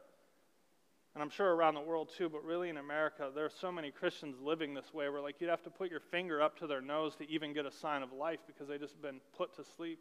and 1.13 1.21
I'm 1.21 1.29
sure 1.29 1.53
around 1.55 1.75
the 1.75 1.81
world 1.81 2.09
too, 2.17 2.29
but 2.29 2.43
really 2.43 2.69
in 2.69 2.77
America, 2.77 3.29
there 3.33 3.45
are 3.45 3.51
so 3.61 3.71
many 3.71 3.91
Christians 3.91 4.37
living 4.41 4.73
this 4.73 4.93
way 4.93 5.09
where 5.09 5.21
like 5.21 5.39
you'd 5.39 5.49
have 5.49 5.63
to 5.63 5.69
put 5.69 5.91
your 5.91 5.99
finger 5.99 6.41
up 6.41 6.57
to 6.59 6.67
their 6.67 6.81
nose 6.81 7.15
to 7.17 7.29
even 7.29 7.53
get 7.53 7.65
a 7.65 7.71
sign 7.71 8.01
of 8.01 8.11
life 8.11 8.39
because 8.47 8.67
they 8.67 8.77
just 8.77 8.99
been 9.01 9.19
put 9.37 9.55
to 9.57 9.63
sleep. 9.77 9.99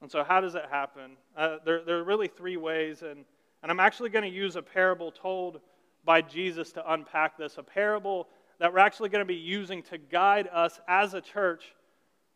And 0.00 0.10
so, 0.10 0.24
how 0.24 0.40
does 0.40 0.54
it 0.54 0.64
happen? 0.70 1.12
Uh, 1.36 1.56
there, 1.64 1.84
there 1.84 1.98
are 1.98 2.04
really 2.04 2.28
three 2.28 2.56
ways, 2.56 3.02
and 3.02 3.24
and 3.62 3.70
I'm 3.70 3.80
actually 3.80 4.08
going 4.08 4.24
to 4.24 4.34
use 4.34 4.56
a 4.56 4.62
parable 4.62 5.12
told 5.12 5.60
by 6.04 6.22
Jesus 6.22 6.72
to 6.72 6.92
unpack 6.92 7.36
this, 7.36 7.58
a 7.58 7.62
parable 7.62 8.28
that 8.58 8.72
we're 8.72 8.78
actually 8.78 9.10
going 9.10 9.20
to 9.20 9.28
be 9.28 9.34
using 9.34 9.82
to 9.84 9.98
guide 9.98 10.48
us 10.52 10.80
as 10.88 11.12
a 11.12 11.20
church 11.20 11.74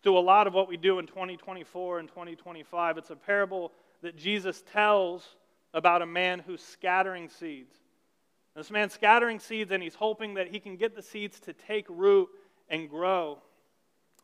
through 0.03 0.19
a 0.19 0.21
lot 0.21 0.47
of 0.47 0.53
what 0.53 0.69
we 0.69 0.77
do 0.77 0.99
in 0.99 1.07
2024 1.07 1.99
and 1.99 2.09
2025. 2.09 2.99
It's 2.99 3.11
a 3.11 3.17
parable 3.17 3.73
that 4.05 4.17
Jesus 4.17 4.63
tells 4.73 5.37
about 5.73 6.03
a 6.03 6.07
man 6.07 6.39
who's 6.39 6.63
scattering 6.63 7.29
seeds. 7.29 7.75
This 8.55 8.71
man's 8.71 8.93
scattering 8.93 9.41
seeds, 9.41 9.73
and 9.73 9.83
he's 9.83 9.95
hoping 9.95 10.35
that 10.35 10.49
he 10.49 10.61
can 10.61 10.77
get 10.77 10.95
the 10.95 11.03
seeds 11.03 11.41
to 11.41 11.53
take 11.53 11.87
root 11.89 12.29
and 12.69 12.89
grow. 12.89 13.39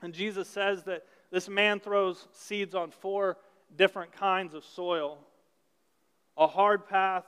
And 0.02 0.12
Jesus 0.12 0.49
says 0.49 0.84
that 0.84 1.04
this 1.30 1.49
man 1.49 1.80
throws 1.80 2.28
seeds 2.32 2.75
on 2.75 2.90
four 2.90 3.38
different 3.76 4.12
kinds 4.12 4.54
of 4.54 4.64
soil 4.64 5.18
a 6.37 6.46
hard 6.46 6.87
path, 6.87 7.25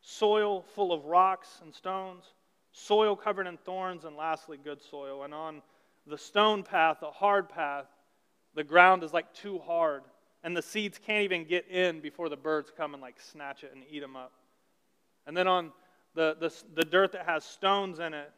soil 0.00 0.62
full 0.74 0.92
of 0.92 1.06
rocks 1.06 1.60
and 1.62 1.74
stones, 1.74 2.24
soil 2.72 3.16
covered 3.16 3.46
in 3.46 3.56
thorns, 3.56 4.04
and 4.04 4.16
lastly, 4.16 4.58
good 4.62 4.82
soil. 4.82 5.24
And 5.24 5.32
on 5.32 5.62
the 6.06 6.18
stone 6.18 6.62
path, 6.62 6.98
the 7.00 7.10
hard 7.10 7.48
path, 7.48 7.86
the 8.54 8.62
ground 8.62 9.02
is 9.02 9.12
like 9.12 9.32
too 9.32 9.58
hard, 9.60 10.02
and 10.44 10.54
the 10.56 10.62
seeds 10.62 11.00
can't 11.04 11.24
even 11.24 11.44
get 11.44 11.68
in 11.68 12.00
before 12.00 12.28
the 12.28 12.36
birds 12.36 12.70
come 12.76 12.92
and 12.92 13.02
like 13.02 13.20
snatch 13.20 13.64
it 13.64 13.72
and 13.74 13.82
eat 13.90 14.00
them 14.00 14.14
up. 14.14 14.32
And 15.26 15.36
then 15.36 15.48
on 15.48 15.72
the, 16.14 16.36
the, 16.38 16.52
the 16.76 16.84
dirt 16.84 17.12
that 17.12 17.26
has 17.26 17.44
stones 17.44 17.98
in 17.98 18.14
it, 18.14 18.30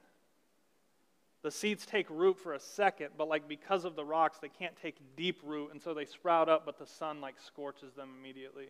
the 1.42 1.50
seeds 1.50 1.84
take 1.84 2.08
root 2.08 2.38
for 2.38 2.54
a 2.54 2.60
second, 2.60 3.10
but 3.18 3.28
like 3.28 3.48
because 3.48 3.84
of 3.84 3.96
the 3.96 4.04
rocks, 4.04 4.38
they 4.40 4.48
can't 4.48 4.75
take 4.80 4.96
deep 5.16 5.40
root, 5.44 5.70
and 5.72 5.82
so 5.82 5.94
they 5.94 6.04
sprout 6.04 6.48
up, 6.48 6.64
but 6.64 6.78
the 6.78 6.86
sun 6.86 7.20
like 7.20 7.34
scorches 7.44 7.92
them 7.94 8.10
immediately. 8.18 8.68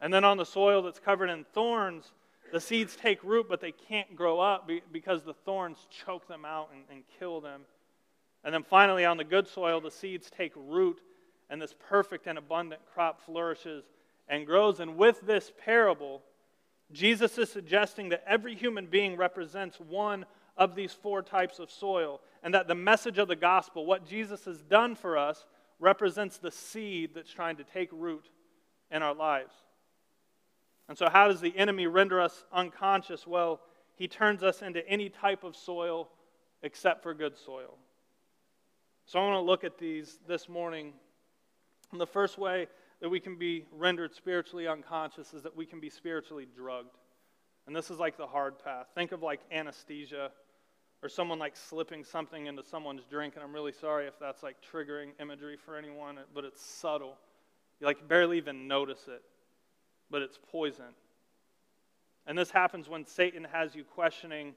And 0.00 0.14
then 0.14 0.24
on 0.24 0.36
the 0.36 0.46
soil 0.46 0.82
that's 0.82 1.00
covered 1.00 1.30
in 1.30 1.44
thorns, 1.52 2.12
the 2.52 2.60
seeds 2.60 2.96
take 2.96 3.22
root, 3.22 3.46
but 3.48 3.60
they 3.60 3.72
can't 3.72 4.14
grow 4.16 4.40
up 4.40 4.70
because 4.92 5.24
the 5.24 5.34
thorns 5.34 5.86
choke 5.90 6.26
them 6.28 6.44
out 6.44 6.70
and, 6.72 6.84
and 6.90 7.02
kill 7.18 7.40
them. 7.40 7.62
And 8.44 8.54
then 8.54 8.62
finally, 8.62 9.04
on 9.04 9.16
the 9.16 9.24
good 9.24 9.48
soil, 9.48 9.80
the 9.80 9.90
seeds 9.90 10.30
take 10.30 10.52
root, 10.56 11.00
and 11.50 11.60
this 11.60 11.74
perfect 11.88 12.26
and 12.26 12.38
abundant 12.38 12.82
crop 12.92 13.20
flourishes 13.24 13.84
and 14.28 14.46
grows. 14.46 14.80
And 14.80 14.96
with 14.96 15.20
this 15.22 15.52
parable, 15.64 16.22
Jesus 16.92 17.38
is 17.38 17.50
suggesting 17.50 18.10
that 18.10 18.24
every 18.26 18.54
human 18.54 18.86
being 18.86 19.16
represents 19.16 19.78
one 19.78 20.24
of 20.56 20.74
these 20.74 20.92
four 20.92 21.22
types 21.22 21.60
of 21.60 21.70
soil, 21.70 22.20
and 22.42 22.52
that 22.52 22.66
the 22.66 22.74
message 22.74 23.18
of 23.18 23.28
the 23.28 23.36
gospel, 23.36 23.86
what 23.86 24.04
Jesus 24.04 24.44
has 24.44 24.60
done 24.62 24.96
for 24.96 25.16
us, 25.16 25.46
represents 25.78 26.38
the 26.38 26.50
seed 26.50 27.10
that's 27.14 27.30
trying 27.30 27.56
to 27.56 27.64
take 27.64 27.88
root 27.92 28.28
in 28.90 29.02
our 29.02 29.14
lives. 29.14 29.54
And 30.88 30.98
so, 30.98 31.08
how 31.08 31.28
does 31.28 31.40
the 31.40 31.56
enemy 31.56 31.86
render 31.86 32.20
us 32.20 32.44
unconscious? 32.52 33.26
Well, 33.26 33.60
he 33.94 34.08
turns 34.08 34.42
us 34.42 34.62
into 34.62 34.86
any 34.88 35.08
type 35.10 35.44
of 35.44 35.54
soil 35.54 36.08
except 36.62 37.02
for 37.02 37.14
good 37.14 37.36
soil. 37.36 37.76
So, 39.04 39.20
I 39.20 39.22
want 39.22 39.36
to 39.36 39.46
look 39.46 39.64
at 39.64 39.78
these 39.78 40.18
this 40.26 40.48
morning. 40.48 40.92
And 41.92 42.00
the 42.00 42.06
first 42.06 42.38
way 42.38 42.66
that 43.00 43.08
we 43.08 43.20
can 43.20 43.36
be 43.36 43.64
rendered 43.72 44.14
spiritually 44.14 44.66
unconscious 44.66 45.32
is 45.32 45.42
that 45.42 45.56
we 45.56 45.66
can 45.66 45.80
be 45.80 45.88
spiritually 45.90 46.46
drugged. 46.54 46.98
And 47.66 47.74
this 47.74 47.90
is 47.90 47.98
like 47.98 48.16
the 48.16 48.26
hard 48.26 48.58
path. 48.62 48.86
Think 48.94 49.12
of 49.12 49.22
like 49.22 49.40
anesthesia 49.52 50.30
or 51.02 51.08
someone 51.08 51.38
like 51.38 51.56
slipping 51.56 52.02
something 52.04 52.46
into 52.46 52.62
someone's 52.64 53.04
drink. 53.04 53.34
And 53.34 53.44
I'm 53.44 53.52
really 53.52 53.72
sorry 53.72 54.06
if 54.06 54.18
that's 54.18 54.42
like 54.42 54.56
triggering 54.60 55.10
imagery 55.20 55.56
for 55.56 55.76
anyone, 55.76 56.18
but 56.34 56.44
it's 56.44 56.60
subtle. 56.60 57.16
You 57.80 57.86
like 57.86 58.08
barely 58.08 58.38
even 58.38 58.66
notice 58.66 59.06
it 59.06 59.22
but 60.10 60.22
it's 60.22 60.38
poison. 60.50 60.94
And 62.26 62.36
this 62.36 62.50
happens 62.50 62.88
when 62.88 63.06
Satan 63.06 63.46
has 63.52 63.74
you 63.74 63.84
questioning 63.84 64.54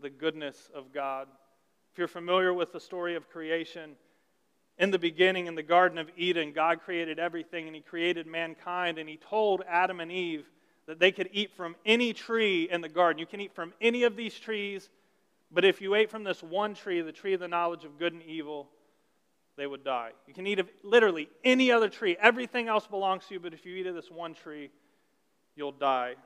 the 0.00 0.10
goodness 0.10 0.70
of 0.74 0.92
God. 0.92 1.28
If 1.92 1.98
you're 1.98 2.08
familiar 2.08 2.52
with 2.52 2.72
the 2.72 2.80
story 2.80 3.14
of 3.14 3.28
creation, 3.28 3.92
in 4.82 4.90
the 4.90 4.98
beginning, 4.98 5.46
in 5.46 5.54
the 5.54 5.62
Garden 5.62 5.96
of 5.96 6.10
Eden, 6.16 6.52
God 6.52 6.80
created 6.80 7.20
everything 7.20 7.68
and 7.68 7.76
He 7.76 7.80
created 7.80 8.26
mankind, 8.26 8.98
and 8.98 9.08
He 9.08 9.16
told 9.16 9.62
Adam 9.68 10.00
and 10.00 10.10
Eve 10.10 10.44
that 10.86 10.98
they 10.98 11.12
could 11.12 11.30
eat 11.32 11.52
from 11.56 11.76
any 11.86 12.12
tree 12.12 12.68
in 12.68 12.80
the 12.80 12.88
garden. 12.88 13.20
You 13.20 13.26
can 13.26 13.40
eat 13.40 13.54
from 13.54 13.72
any 13.80 14.02
of 14.02 14.16
these 14.16 14.34
trees, 14.34 14.90
but 15.52 15.64
if 15.64 15.80
you 15.80 15.94
ate 15.94 16.10
from 16.10 16.24
this 16.24 16.42
one 16.42 16.74
tree, 16.74 17.00
the 17.00 17.12
tree 17.12 17.32
of 17.32 17.38
the 17.38 17.46
knowledge 17.46 17.84
of 17.84 17.96
good 17.96 18.12
and 18.12 18.24
evil, 18.24 18.70
they 19.56 19.68
would 19.68 19.84
die. 19.84 20.10
You 20.26 20.34
can 20.34 20.48
eat 20.48 20.58
of 20.58 20.68
literally 20.82 21.28
any 21.44 21.70
other 21.70 21.88
tree. 21.88 22.16
Everything 22.20 22.66
else 22.66 22.88
belongs 22.88 23.26
to 23.26 23.34
you, 23.34 23.40
but 23.40 23.54
if 23.54 23.64
you 23.64 23.76
eat 23.76 23.86
of 23.86 23.94
this 23.94 24.10
one 24.10 24.34
tree, 24.34 24.68
you'll 25.54 25.70
die. 25.70 26.16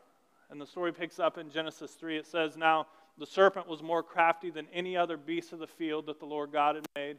And 0.48 0.58
the 0.58 0.66
story 0.66 0.94
picks 0.94 1.18
up 1.18 1.36
in 1.36 1.50
Genesis 1.50 1.90
3. 1.90 2.16
It 2.16 2.26
says, 2.26 2.56
Now 2.56 2.86
the 3.18 3.26
serpent 3.26 3.68
was 3.68 3.82
more 3.82 4.02
crafty 4.02 4.48
than 4.48 4.66
any 4.72 4.96
other 4.96 5.18
beast 5.18 5.52
of 5.52 5.58
the 5.58 5.66
field 5.66 6.06
that 6.06 6.20
the 6.20 6.26
Lord 6.26 6.52
God 6.52 6.76
had 6.76 6.86
made. 6.96 7.18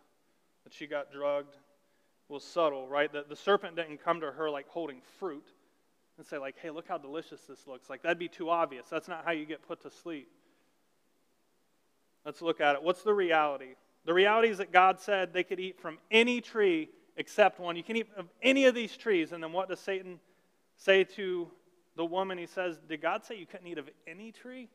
that 0.63 0.73
she 0.73 0.87
got 0.87 1.11
drugged? 1.11 1.55
was 2.31 2.43
subtle, 2.43 2.87
right? 2.87 3.11
The, 3.11 3.25
the 3.27 3.35
serpent 3.35 3.75
didn't 3.75 4.03
come 4.03 4.21
to 4.21 4.31
her 4.31 4.49
like 4.49 4.67
holding 4.69 5.01
fruit 5.19 5.45
and 6.17 6.25
say, 6.25 6.37
like, 6.37 6.55
hey, 6.59 6.69
look 6.69 6.87
how 6.87 6.97
delicious 6.97 7.41
this 7.41 7.67
looks. 7.67 7.89
Like, 7.89 8.01
that'd 8.01 8.17
be 8.17 8.29
too 8.29 8.49
obvious. 8.49 8.87
That's 8.89 9.07
not 9.07 9.25
how 9.25 9.31
you 9.31 9.45
get 9.45 9.67
put 9.67 9.81
to 9.83 9.91
sleep. 9.91 10.29
Let's 12.25 12.41
look 12.41 12.61
at 12.61 12.75
it. 12.75 12.83
What's 12.83 13.03
the 13.03 13.13
reality? 13.13 13.75
The 14.05 14.13
reality 14.13 14.49
is 14.49 14.59
that 14.59 14.71
God 14.71 14.99
said 14.99 15.33
they 15.33 15.43
could 15.43 15.59
eat 15.59 15.79
from 15.79 15.97
any 16.09 16.41
tree 16.41 16.89
except 17.17 17.59
one. 17.59 17.75
You 17.75 17.83
can 17.83 17.97
eat 17.97 18.07
of 18.15 18.27
any 18.41 18.65
of 18.65 18.73
these 18.73 18.95
trees. 18.95 19.31
And 19.31 19.43
then 19.43 19.51
what 19.51 19.69
does 19.69 19.79
Satan 19.79 20.19
say 20.77 21.03
to 21.03 21.49
the 21.95 22.05
woman? 22.05 22.37
He 22.37 22.45
says, 22.45 22.79
Did 22.87 23.01
God 23.01 23.25
say 23.25 23.37
you 23.37 23.45
couldn't 23.45 23.67
eat 23.67 23.77
of 23.77 23.89
any 24.07 24.31
tree? 24.31 24.69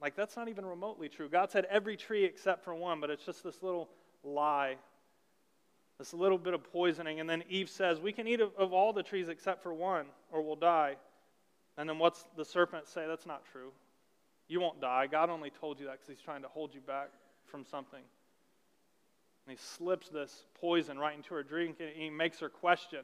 Like, 0.00 0.16
that's 0.16 0.36
not 0.36 0.48
even 0.48 0.64
remotely 0.64 1.08
true. 1.10 1.28
God 1.28 1.50
said 1.50 1.66
every 1.68 1.96
tree 1.96 2.24
except 2.24 2.64
for 2.64 2.74
one, 2.74 3.00
but 3.00 3.10
it's 3.10 3.26
just 3.26 3.44
this 3.44 3.62
little 3.62 3.90
lie, 4.24 4.76
this 5.98 6.14
little 6.14 6.38
bit 6.38 6.54
of 6.54 6.64
poisoning. 6.72 7.20
And 7.20 7.28
then 7.28 7.44
Eve 7.48 7.68
says, 7.68 8.00
We 8.00 8.12
can 8.12 8.26
eat 8.26 8.40
of, 8.40 8.52
of 8.56 8.72
all 8.72 8.92
the 8.92 9.02
trees 9.02 9.28
except 9.28 9.62
for 9.62 9.74
one, 9.74 10.06
or 10.32 10.42
we'll 10.42 10.56
die. 10.56 10.96
And 11.76 11.88
then 11.88 11.98
what's 11.98 12.24
the 12.36 12.44
serpent 12.44 12.88
say? 12.88 13.06
That's 13.06 13.26
not 13.26 13.42
true. 13.52 13.70
You 14.48 14.60
won't 14.60 14.80
die. 14.80 15.06
God 15.06 15.30
only 15.30 15.50
told 15.50 15.78
you 15.78 15.86
that 15.86 15.92
because 15.92 16.08
he's 16.08 16.24
trying 16.24 16.42
to 16.42 16.48
hold 16.48 16.74
you 16.74 16.80
back 16.80 17.10
from 17.46 17.64
something. 17.64 18.02
And 19.46 19.58
he 19.58 19.64
slips 19.64 20.08
this 20.08 20.44
poison 20.60 20.98
right 20.98 21.16
into 21.16 21.34
her 21.34 21.42
drink 21.42 21.76
and 21.80 21.88
he 21.94 22.10
makes 22.10 22.40
her 22.40 22.48
question. 22.48 23.00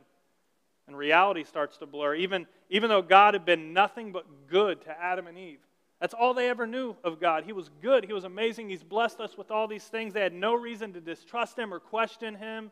And 0.86 0.96
reality 0.96 1.44
starts 1.44 1.78
to 1.78 1.86
blur. 1.86 2.14
Even, 2.14 2.46
even 2.70 2.88
though 2.88 3.02
God 3.02 3.34
had 3.34 3.44
been 3.44 3.72
nothing 3.72 4.12
but 4.12 4.26
good 4.48 4.82
to 4.82 4.90
Adam 4.90 5.26
and 5.26 5.36
Eve, 5.36 5.58
that's 6.00 6.14
all 6.14 6.34
they 6.34 6.48
ever 6.50 6.66
knew 6.66 6.94
of 7.04 7.20
God. 7.20 7.44
He 7.44 7.52
was 7.52 7.70
good, 7.80 8.04
He 8.04 8.12
was 8.12 8.24
amazing, 8.24 8.68
He's 8.68 8.82
blessed 8.82 9.20
us 9.20 9.36
with 9.38 9.50
all 9.50 9.66
these 9.66 9.84
things. 9.84 10.12
They 10.12 10.20
had 10.20 10.34
no 10.34 10.54
reason 10.54 10.92
to 10.92 11.00
distrust 11.00 11.58
Him 11.58 11.72
or 11.72 11.80
question 11.80 12.34
Him. 12.34 12.70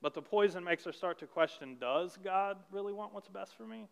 But 0.00 0.14
the 0.14 0.22
poison 0.22 0.62
makes 0.64 0.84
her 0.84 0.92
start 0.92 1.18
to 1.20 1.26
question 1.26 1.76
Does 1.80 2.18
God 2.22 2.56
really 2.70 2.92
want 2.92 3.12
what's 3.12 3.28
best 3.28 3.56
for 3.56 3.66
me? 3.66 3.86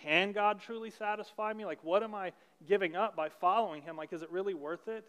Can 0.00 0.32
God 0.32 0.60
truly 0.60 0.90
satisfy 0.90 1.52
me? 1.52 1.64
Like, 1.64 1.82
what 1.82 2.02
am 2.02 2.14
I 2.14 2.32
giving 2.66 2.96
up 2.96 3.14
by 3.14 3.28
following 3.28 3.82
Him? 3.82 3.96
Like, 3.96 4.12
is 4.12 4.22
it 4.22 4.30
really 4.30 4.54
worth 4.54 4.88
it? 4.88 5.04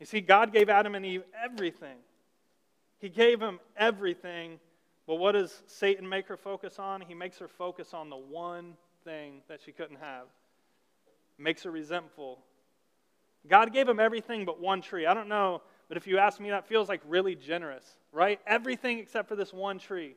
You 0.00 0.06
see, 0.06 0.20
God 0.20 0.52
gave 0.52 0.68
Adam 0.68 0.94
and 0.94 1.04
Eve 1.04 1.22
everything. 1.44 1.98
He 2.98 3.08
gave 3.08 3.40
them 3.40 3.60
everything. 3.76 4.58
But 5.06 5.16
what 5.16 5.32
does 5.32 5.62
Satan 5.66 6.08
make 6.08 6.28
her 6.28 6.36
focus 6.36 6.78
on? 6.78 7.00
He 7.02 7.14
makes 7.14 7.38
her 7.38 7.48
focus 7.48 7.92
on 7.92 8.08
the 8.08 8.16
one 8.16 8.74
thing 9.04 9.42
that 9.48 9.60
she 9.64 9.72
couldn't 9.72 9.98
have. 9.98 10.26
Makes 11.38 11.62
her 11.64 11.70
resentful. 11.70 12.38
God 13.48 13.72
gave 13.72 13.88
him 13.88 13.98
everything 13.98 14.44
but 14.44 14.60
one 14.60 14.80
tree. 14.80 15.06
I 15.06 15.14
don't 15.14 15.28
know, 15.28 15.62
but 15.88 15.96
if 15.96 16.06
you 16.06 16.18
ask 16.18 16.40
me, 16.40 16.50
that 16.50 16.66
feels 16.66 16.88
like 16.88 17.00
really 17.06 17.34
generous, 17.34 17.84
right? 18.12 18.40
Everything 18.46 18.98
except 18.98 19.28
for 19.28 19.36
this 19.36 19.52
one 19.52 19.78
tree. 19.78 20.14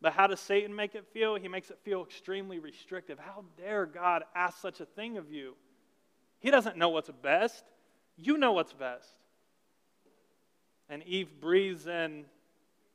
But 0.00 0.12
how 0.12 0.26
does 0.26 0.40
Satan 0.40 0.74
make 0.74 0.94
it 0.94 1.06
feel? 1.12 1.36
He 1.36 1.48
makes 1.48 1.70
it 1.70 1.78
feel 1.82 2.02
extremely 2.02 2.58
restrictive. 2.58 3.18
How 3.18 3.44
dare 3.56 3.86
God 3.86 4.24
ask 4.34 4.60
such 4.60 4.80
a 4.80 4.84
thing 4.84 5.16
of 5.16 5.30
you? 5.30 5.54
He 6.40 6.50
doesn't 6.50 6.76
know 6.76 6.90
what's 6.90 7.10
best. 7.22 7.64
You 8.16 8.36
know 8.36 8.52
what's 8.52 8.72
best. 8.72 9.08
And 10.88 11.02
Eve 11.04 11.28
breathes 11.40 11.86
in 11.86 12.26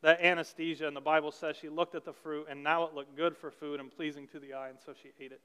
that 0.02 0.22
anesthesia, 0.22 0.88
and 0.88 0.96
the 0.96 1.02
Bible 1.02 1.32
says 1.32 1.56
she 1.56 1.70
looked 1.70 1.96
at 1.96 2.06
the 2.06 2.14
fruit, 2.14 2.48
and 2.50 2.64
now 2.64 2.84
it 2.84 2.94
looked 2.94 3.16
good 3.16 3.38
for 3.38 3.52
food 3.52 3.80
and 3.80 3.92
pleasing 3.92 4.28
to 4.30 4.40
the 4.40 4.54
eye, 4.54 4.70
and 4.70 4.80
so 4.84 4.94
she 4.94 5.10
ate 5.24 5.32
it. 5.32 5.42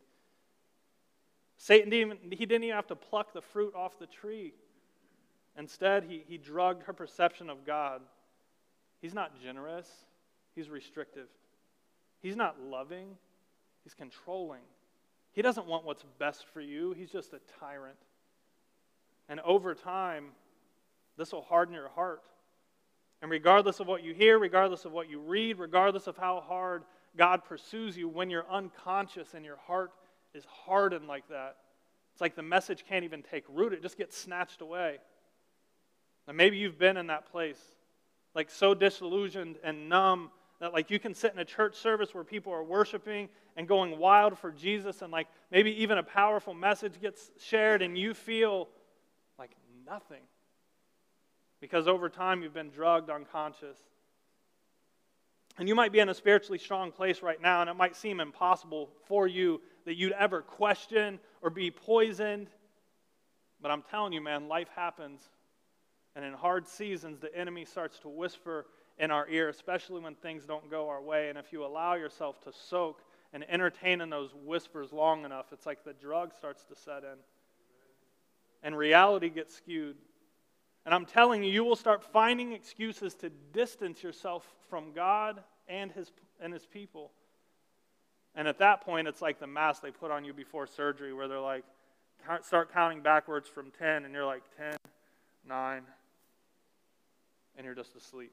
Satan 1.58 1.90
didn't 1.90 2.10
even, 2.10 2.30
he 2.30 2.46
didn't 2.46 2.64
even 2.64 2.76
have 2.76 2.86
to 2.88 2.96
pluck 2.96 3.32
the 3.32 3.42
fruit 3.42 3.74
off 3.74 3.98
the 3.98 4.06
tree. 4.06 4.54
Instead, 5.58 6.04
he, 6.04 6.22
he 6.26 6.36
drugged 6.38 6.82
her 6.84 6.92
perception 6.92 7.48
of 7.48 7.64
God. 7.64 8.02
He's 9.00 9.14
not 9.14 9.40
generous, 9.42 9.88
he's 10.54 10.68
restrictive. 10.68 11.28
He's 12.22 12.36
not 12.36 12.60
loving, 12.60 13.16
he's 13.84 13.94
controlling. 13.94 14.62
He 15.32 15.42
doesn't 15.42 15.66
want 15.66 15.84
what's 15.84 16.04
best 16.18 16.46
for 16.52 16.62
you, 16.62 16.92
he's 16.92 17.10
just 17.10 17.32
a 17.34 17.40
tyrant. 17.60 17.98
And 19.28 19.40
over 19.40 19.74
time, 19.74 20.28
this 21.16 21.32
will 21.32 21.42
harden 21.42 21.74
your 21.74 21.88
heart. 21.88 22.22
And 23.22 23.30
regardless 23.30 23.80
of 23.80 23.86
what 23.86 24.04
you 24.04 24.12
hear, 24.12 24.38
regardless 24.38 24.84
of 24.84 24.92
what 24.92 25.08
you 25.08 25.20
read, 25.20 25.58
regardless 25.58 26.06
of 26.06 26.16
how 26.16 26.40
hard 26.46 26.84
God 27.16 27.44
pursues 27.44 27.96
you, 27.96 28.08
when 28.08 28.28
you're 28.28 28.46
unconscious 28.50 29.34
and 29.34 29.44
your 29.44 29.56
heart 29.56 29.92
is 30.34 30.44
hardened 30.44 31.08
like 31.08 31.28
that, 31.28 31.56
it's 32.12 32.20
like 32.20 32.36
the 32.36 32.42
message 32.42 32.84
can't 32.88 33.04
even 33.04 33.22
take 33.22 33.44
root, 33.48 33.72
it 33.72 33.82
just 33.82 33.98
gets 33.98 34.16
snatched 34.16 34.60
away. 34.60 34.98
And 36.28 36.36
maybe 36.36 36.56
you've 36.56 36.78
been 36.78 36.96
in 36.96 37.06
that 37.06 37.30
place, 37.30 37.60
like 38.34 38.50
so 38.50 38.74
disillusioned 38.74 39.56
and 39.62 39.88
numb 39.88 40.30
that 40.60 40.72
like 40.72 40.90
you 40.90 40.98
can 40.98 41.14
sit 41.14 41.32
in 41.32 41.38
a 41.38 41.44
church 41.44 41.76
service 41.76 42.14
where 42.14 42.24
people 42.24 42.52
are 42.52 42.64
worshiping 42.64 43.28
and 43.56 43.68
going 43.68 43.98
wild 43.98 44.38
for 44.38 44.50
Jesus 44.50 45.02
and 45.02 45.12
like 45.12 45.28
maybe 45.50 45.70
even 45.82 45.98
a 45.98 46.02
powerful 46.02 46.54
message 46.54 47.00
gets 47.00 47.30
shared 47.38 47.82
and 47.82 47.96
you 47.96 48.14
feel 48.14 48.68
like 49.38 49.50
nothing 49.86 50.22
because 51.60 51.88
over 51.88 52.08
time 52.08 52.42
you've 52.42 52.54
been 52.54 52.70
drugged 52.70 53.10
unconscious. 53.10 53.78
And 55.58 55.68
you 55.68 55.74
might 55.74 55.92
be 55.92 56.00
in 56.00 56.08
a 56.08 56.14
spiritually 56.14 56.58
strong 56.58 56.92
place 56.92 57.22
right 57.22 57.40
now, 57.40 57.62
and 57.62 57.70
it 57.70 57.76
might 57.76 57.96
seem 57.96 58.20
impossible 58.20 58.90
for 59.06 59.26
you 59.26 59.60
that 59.86 59.96
you'd 59.96 60.12
ever 60.12 60.42
question 60.42 61.18
or 61.40 61.48
be 61.48 61.70
poisoned. 61.70 62.48
But 63.62 63.70
I'm 63.70 63.82
telling 63.82 64.12
you, 64.12 64.20
man, 64.20 64.48
life 64.48 64.68
happens. 64.76 65.22
And 66.14 66.24
in 66.24 66.34
hard 66.34 66.68
seasons, 66.68 67.20
the 67.20 67.34
enemy 67.34 67.64
starts 67.64 67.98
to 68.00 68.08
whisper 68.08 68.66
in 68.98 69.10
our 69.10 69.28
ear, 69.28 69.48
especially 69.48 70.00
when 70.00 70.14
things 70.14 70.44
don't 70.44 70.70
go 70.70 70.88
our 70.88 71.00
way. 71.00 71.28
And 71.28 71.38
if 71.38 71.52
you 71.52 71.64
allow 71.64 71.94
yourself 71.94 72.40
to 72.42 72.52
soak 72.52 73.00
and 73.32 73.44
entertain 73.50 74.00
in 74.00 74.10
those 74.10 74.34
whispers 74.34 74.92
long 74.92 75.24
enough, 75.24 75.46
it's 75.52 75.66
like 75.66 75.84
the 75.84 75.92
drug 75.92 76.32
starts 76.36 76.64
to 76.64 76.74
set 76.74 77.02
in. 77.02 77.18
And 78.62 78.76
reality 78.76 79.28
gets 79.28 79.54
skewed. 79.54 79.96
And 80.86 80.94
I'm 80.94 81.04
telling 81.04 81.42
you, 81.42 81.50
you 81.50 81.64
will 81.64 81.74
start 81.74 82.04
finding 82.04 82.52
excuses 82.52 83.14
to 83.16 83.28
distance 83.52 84.04
yourself 84.04 84.46
from 84.70 84.92
God 84.92 85.42
and 85.66 85.90
his, 85.90 86.12
and 86.40 86.52
his 86.52 86.64
people. 86.64 87.10
And 88.36 88.46
at 88.46 88.58
that 88.60 88.82
point, 88.82 89.08
it's 89.08 89.20
like 89.20 89.40
the 89.40 89.48
mask 89.48 89.82
they 89.82 89.90
put 89.90 90.12
on 90.12 90.24
you 90.24 90.32
before 90.32 90.68
surgery, 90.68 91.12
where 91.12 91.26
they're 91.26 91.40
like, 91.40 91.64
start 92.42 92.72
counting 92.72 93.00
backwards 93.00 93.48
from 93.48 93.72
10, 93.72 94.04
and 94.04 94.14
you're 94.14 94.24
like 94.24 94.44
10, 94.56 94.76
9, 95.48 95.82
and 97.56 97.64
you're 97.64 97.74
just 97.74 97.96
asleep. 97.96 98.32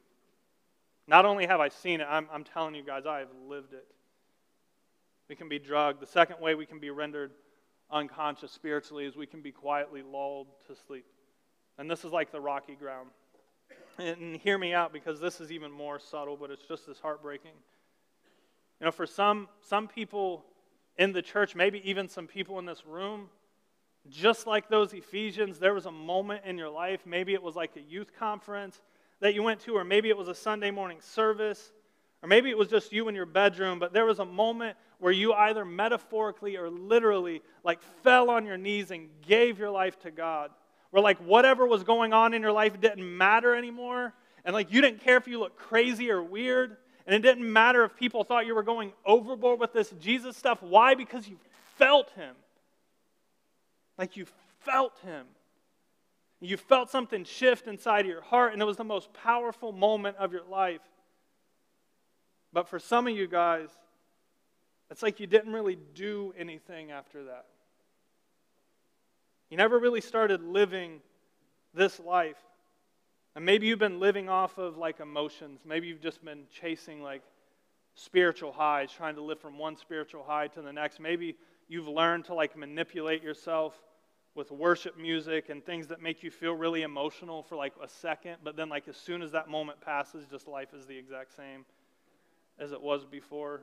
Not 1.08 1.26
only 1.26 1.48
have 1.48 1.60
I 1.60 1.70
seen 1.70 2.02
it, 2.02 2.08
I'm, 2.08 2.28
I'm 2.32 2.44
telling 2.44 2.76
you 2.76 2.84
guys, 2.84 3.08
I 3.08 3.20
have 3.20 3.30
lived 3.48 3.74
it. 3.74 3.88
We 5.28 5.36
can 5.36 5.50
be 5.50 5.58
drugged. 5.58 6.02
The 6.02 6.08
second 6.08 6.40
way 6.40 6.54
we 6.54 6.68
can 6.68 6.80
be 6.80 6.92
rendered 6.92 7.32
unconscious 7.90 8.52
spiritually 8.52 9.06
is 9.06 9.16
we 9.16 9.26
can 9.26 9.42
be 9.42 9.52
quietly 9.52 10.04
lulled 10.04 10.48
to 10.68 10.76
sleep. 10.88 11.06
And 11.78 11.90
this 11.90 12.06
is 12.06 12.12
like 12.12 12.32
the 12.32 12.42
rocky 12.42 12.76
ground. 12.76 13.10
And 13.98 14.38
hear 14.38 14.58
me 14.58 14.74
out 14.74 14.92
because 14.92 15.20
this 15.20 15.40
is 15.40 15.52
even 15.52 15.72
more 15.72 16.00
subtle, 16.00 16.36
but 16.36 16.50
it's 16.50 16.66
just 16.68 16.88
as 16.88 17.00
heartbreaking. 17.00 17.52
You 18.80 18.86
know, 18.86 18.92
for 18.92 19.06
some, 19.06 19.48
some 19.62 19.88
people 19.88 20.46
in 20.98 21.12
the 21.12 21.22
church, 21.22 21.56
maybe 21.56 21.82
even 21.90 22.08
some 22.08 22.28
people 22.28 22.60
in 22.60 22.66
this 22.66 22.86
room, 22.86 23.30
just 24.10 24.48
like 24.48 24.68
those 24.68 24.94
Ephesians, 24.94 25.60
there 25.60 25.74
was 25.74 25.86
a 25.86 25.92
moment 25.92 26.42
in 26.46 26.58
your 26.58 26.70
life, 26.70 27.02
maybe 27.06 27.34
it 27.34 27.42
was 27.42 27.56
like 27.56 27.76
a 27.76 27.82
youth 27.82 28.12
conference 28.18 28.82
that 29.22 29.34
you 29.34 29.42
went 29.42 29.62
to, 29.62 29.76
or 29.76 29.84
maybe 29.84 30.10
it 30.10 30.18
was 30.18 30.28
a 30.28 30.36
Sunday 30.36 30.72
morning 30.72 30.98
service, 31.00 31.72
or 32.22 32.28
maybe 32.28 32.50
it 32.50 32.58
was 32.58 32.68
just 32.68 32.92
you 32.92 33.08
in 33.08 33.16
your 33.16 33.26
bedroom, 33.26 33.80
but 33.80 33.94
there 33.94 34.06
was 34.06 34.20
a 34.20 34.26
moment 34.26 34.76
where 35.00 35.12
you 35.12 35.34
either 35.34 35.64
metaphorically 35.66 36.58
or 36.58 36.70
literally 36.70 37.42
like 37.64 37.82
fell 38.04 38.30
on 38.30 38.46
your 38.46 38.58
knees 38.58 38.92
and 38.92 39.08
gave 39.22 39.60
your 39.60 39.70
life 39.72 40.00
to 40.00 40.12
God 40.12 40.52
where 40.94 41.02
like 41.02 41.18
whatever 41.18 41.66
was 41.66 41.84
going 41.84 42.14
on 42.14 42.36
in 42.36 42.44
your 42.44 42.52
life 42.52 42.80
didn't 42.80 43.18
matter 43.18 43.56
anymore. 43.56 44.14
And 44.46 44.54
like 44.54 44.72
you 44.72 44.80
didn't 44.80 45.02
care 45.02 45.18
if 45.18 45.28
you 45.28 45.40
looked 45.40 45.58
crazy 45.58 46.12
or 46.12 46.22
weird. 46.22 46.78
And 47.08 47.16
it 47.16 47.24
didn't 47.24 47.52
matter 47.52 47.84
if 47.84 47.96
people 47.96 48.24
thought 48.24 48.46
you 48.46 48.54
were 48.54 48.62
going 48.62 48.94
overboard 49.04 49.60
with 49.60 49.74
this 49.74 49.90
Jesus 50.00 50.38
stuff. 50.38 50.62
Why? 50.62 50.94
Because 50.94 51.28
you 51.28 51.40
felt 51.80 52.12
him. 52.12 52.36
Like 53.98 54.16
you 54.16 54.28
felt 54.60 55.00
him. 55.00 55.26
You 56.40 56.58
felt 56.58 56.92
something 56.92 57.24
shift 57.24 57.66
inside 57.66 58.02
of 58.02 58.12
your 58.12 58.22
heart, 58.22 58.54
and 58.54 58.62
it 58.62 58.66
was 58.66 58.78
the 58.78 58.84
most 58.84 59.12
powerful 59.14 59.72
moment 59.72 60.18
of 60.18 60.32
your 60.32 60.46
life. 60.48 60.82
But 62.54 62.70
for 62.70 62.78
some 62.78 63.08
of 63.08 63.18
you 63.18 63.28
guys, 63.28 63.70
it's 64.92 65.02
like 65.02 65.20
you 65.20 65.26
didn't 65.26 65.54
really 65.54 65.80
do 65.96 66.36
anything 66.38 66.92
after 66.92 67.24
that. 67.24 67.46
You 69.54 69.58
never 69.58 69.78
really 69.78 70.02
started 70.02 70.42
living 70.42 71.00
this 71.76 72.00
life. 72.00 72.42
And 73.36 73.46
maybe 73.46 73.68
you've 73.68 73.78
been 73.78 74.00
living 74.00 74.28
off 74.28 74.58
of 74.58 74.78
like 74.78 75.00
emotions. 75.00 75.60
Maybe 75.64 75.86
you've 75.86 76.02
just 76.02 76.26
been 76.26 76.46
chasing 76.52 77.04
like 77.04 77.22
spiritual 77.94 78.52
highs, 78.52 78.92
trying 78.92 79.14
to 79.14 79.22
live 79.22 79.40
from 79.40 79.60
one 79.60 79.78
spiritual 79.78 80.24
high 80.24 80.48
to 80.48 80.64
the 80.64 80.74
next. 80.74 81.00
Maybe 81.00 81.36
you've 81.68 81.88
learned 81.88 82.26
to 82.26 82.34
like 82.34 82.58
manipulate 82.58 83.22
yourself 83.22 83.80
with 84.34 84.50
worship 84.50 84.98
music 84.98 85.50
and 85.50 85.64
things 85.64 85.86
that 85.86 86.02
make 86.02 86.24
you 86.24 86.32
feel 86.32 86.54
really 86.54 86.82
emotional 86.82 87.44
for 87.44 87.56
like 87.56 87.74
a 87.80 87.88
second, 87.88 88.38
but 88.44 88.56
then 88.56 88.70
like 88.70 88.88
as 88.88 88.98
soon 88.98 89.22
as 89.22 89.34
that 89.34 89.50
moment 89.50 89.80
passes, 89.80 90.26
just 90.26 90.48
life 90.48 90.74
is 90.74 90.88
the 90.88 90.98
exact 90.98 91.32
same 91.36 91.64
as 92.58 92.72
it 92.72 92.82
was 92.82 93.06
before. 93.06 93.62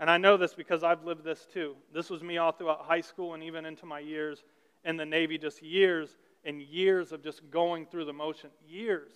And 0.00 0.10
I 0.10 0.16
know 0.16 0.38
this 0.38 0.54
because 0.54 0.82
I've 0.82 1.04
lived 1.04 1.24
this 1.24 1.46
too. 1.52 1.76
This 1.92 2.08
was 2.08 2.22
me 2.22 2.38
all 2.38 2.52
throughout 2.52 2.86
high 2.86 3.02
school 3.02 3.34
and 3.34 3.42
even 3.42 3.66
into 3.66 3.84
my 3.84 4.00
years 4.00 4.42
in 4.82 4.96
the 4.96 5.04
Navy, 5.04 5.36
just 5.36 5.62
years 5.62 6.16
and 6.42 6.62
years 6.62 7.12
of 7.12 7.22
just 7.22 7.48
going 7.50 7.84
through 7.84 8.06
the 8.06 8.12
motion. 8.12 8.48
Years. 8.66 9.12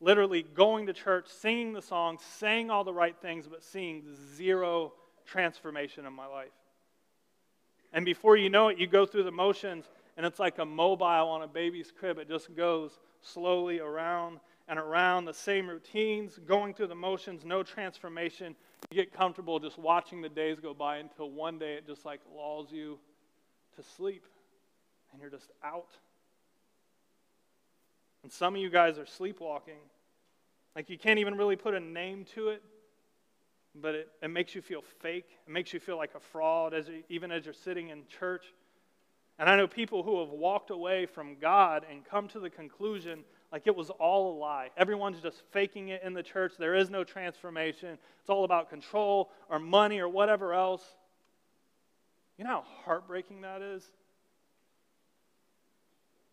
Literally 0.00 0.42
going 0.42 0.86
to 0.86 0.94
church, 0.94 1.26
singing 1.28 1.74
the 1.74 1.82
songs, 1.82 2.22
saying 2.38 2.70
all 2.70 2.84
the 2.84 2.92
right 2.92 3.16
things, 3.20 3.46
but 3.46 3.62
seeing 3.62 4.02
zero 4.34 4.94
transformation 5.26 6.06
in 6.06 6.12
my 6.14 6.26
life. 6.26 6.48
And 7.92 8.04
before 8.04 8.36
you 8.36 8.48
know 8.48 8.68
it, 8.68 8.78
you 8.78 8.86
go 8.86 9.04
through 9.04 9.24
the 9.24 9.30
motions, 9.30 9.84
and 10.16 10.24
it's 10.24 10.38
like 10.38 10.58
a 10.58 10.64
mobile 10.64 11.04
on 11.04 11.42
a 11.42 11.48
baby's 11.48 11.92
crib. 11.92 12.18
It 12.18 12.28
just 12.28 12.54
goes 12.56 12.98
slowly 13.20 13.80
around 13.80 14.40
and 14.68 14.78
around 14.78 15.24
the 15.24 15.34
same 15.34 15.68
routines, 15.68 16.38
going 16.46 16.74
through 16.74 16.88
the 16.88 16.94
motions, 16.94 17.44
no 17.44 17.62
transformation. 17.62 18.54
You 18.90 18.96
get 18.96 19.12
comfortable 19.12 19.58
just 19.58 19.78
watching 19.78 20.20
the 20.20 20.28
days 20.28 20.60
go 20.60 20.74
by 20.74 20.98
until 20.98 21.30
one 21.30 21.58
day 21.58 21.74
it 21.74 21.86
just 21.86 22.04
like 22.04 22.20
lulls 22.34 22.70
you 22.70 22.98
to 23.76 23.82
sleep, 23.82 24.24
and 25.12 25.20
you're 25.20 25.30
just 25.30 25.50
out. 25.64 25.90
And 28.22 28.30
some 28.30 28.54
of 28.54 28.60
you 28.60 28.70
guys 28.70 28.98
are 28.98 29.06
sleepwalking. 29.06 29.78
Like 30.76 30.90
you 30.90 30.98
can't 30.98 31.18
even 31.18 31.36
really 31.36 31.56
put 31.56 31.74
a 31.74 31.80
name 31.80 32.24
to 32.34 32.48
it 32.48 32.62
but 33.80 33.94
it, 33.94 34.08
it 34.22 34.28
makes 34.28 34.54
you 34.54 34.62
feel 34.62 34.82
fake. 35.00 35.26
It 35.46 35.50
makes 35.50 35.72
you 35.72 35.80
feel 35.80 35.96
like 35.96 36.14
a 36.14 36.20
fraud, 36.20 36.74
as 36.74 36.88
you, 36.88 37.02
even 37.08 37.30
as 37.30 37.44
you're 37.44 37.54
sitting 37.54 37.88
in 37.88 38.02
church. 38.06 38.44
And 39.38 39.48
I 39.48 39.56
know 39.56 39.66
people 39.66 40.02
who 40.02 40.20
have 40.20 40.30
walked 40.30 40.70
away 40.70 41.06
from 41.06 41.36
God 41.40 41.84
and 41.90 42.04
come 42.04 42.28
to 42.28 42.40
the 42.40 42.50
conclusion 42.50 43.20
like 43.52 43.66
it 43.66 43.74
was 43.74 43.90
all 43.90 44.36
a 44.36 44.36
lie. 44.38 44.70
Everyone's 44.76 45.20
just 45.20 45.42
faking 45.52 45.88
it 45.88 46.02
in 46.02 46.12
the 46.12 46.22
church. 46.22 46.52
There 46.58 46.74
is 46.74 46.90
no 46.90 47.04
transformation. 47.04 47.98
It's 48.20 48.30
all 48.30 48.44
about 48.44 48.70
control 48.70 49.30
or 49.48 49.58
money 49.58 50.00
or 50.00 50.08
whatever 50.08 50.52
else. 50.52 50.84
You 52.36 52.44
know 52.44 52.50
how 52.50 52.64
heartbreaking 52.84 53.40
that 53.42 53.62
is? 53.62 53.84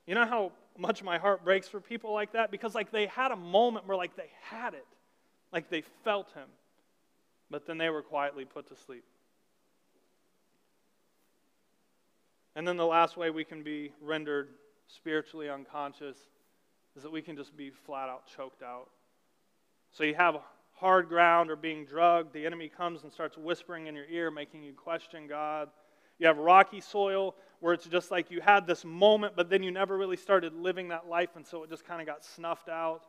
You 0.06 0.15
know 0.15 0.25
how 0.25 0.51
much 0.78 1.01
my 1.01 1.17
heart 1.17 1.43
breaks 1.43 1.67
for 1.67 1.80
people 1.80 2.13
like 2.13 2.34
that? 2.34 2.51
Because 2.51 2.75
like 2.75 2.91
they 2.91 3.08
had 3.08 3.32
a 3.32 3.36
moment 3.36 3.88
where 3.88 3.97
like 3.97 4.15
they 4.15 4.30
had 4.41 4.73
it. 4.73 4.86
Like 5.51 5.69
they 5.69 5.84
felt 6.04 6.32
him 6.34 6.47
but 7.49 7.65
then 7.65 7.78
they 7.78 7.89
were 7.89 8.01
quietly 8.01 8.45
put 8.45 8.67
to 8.69 8.75
sleep. 8.75 9.04
And 12.56 12.67
then 12.67 12.78
the 12.78 12.86
last 12.86 13.17
way 13.17 13.30
we 13.30 13.43
can 13.43 13.63
be 13.63 13.91
rendered 14.01 14.49
spiritually 14.88 15.49
unconscious 15.49 16.17
is 16.96 17.04
that 17.04 17.12
we 17.12 17.22
can 17.22 17.36
just 17.36 17.56
be 17.56 17.70
flat 17.70 18.10
out 18.10 18.24
choked 18.36 18.64
out. 18.64 18.90
So 19.92 20.04
you 20.04 20.16
have 20.16 20.38
hard 20.74 21.08
ground 21.08 21.50
or 21.50 21.56
being 21.56 21.86
drugged, 21.86 22.34
the 22.34 22.46
enemy 22.46 22.70
comes 22.70 23.04
and 23.04 23.12
starts 23.12 23.38
whispering 23.38 23.88
in 23.88 23.96
your 23.96 24.06
ear, 24.10 24.30
making 24.30 24.64
you 24.64 24.74
question 24.74 25.28
God. 25.28 25.70
You 26.20 26.28
have 26.28 26.38
rocky 26.38 26.82
soil 26.82 27.36
where 27.60 27.74
it's 27.74 27.86
just 27.86 28.12
like 28.12 28.30
you 28.30 28.42
had 28.42 28.68
this 28.68 28.86
moment, 28.86 29.34
but 29.36 29.50
then 29.50 29.64
you 29.64 29.72
never 29.72 29.98
really 29.98 30.18
started 30.18 30.54
living 30.54 30.90
that 30.90 31.08
life, 31.08 31.30
and 31.36 31.46
so 31.46 31.64
it 31.64 31.70
just 31.70 31.86
kind 31.86 32.02
of 32.02 32.08
got 32.08 32.24
snuffed 32.24 32.70
out. 32.70 33.02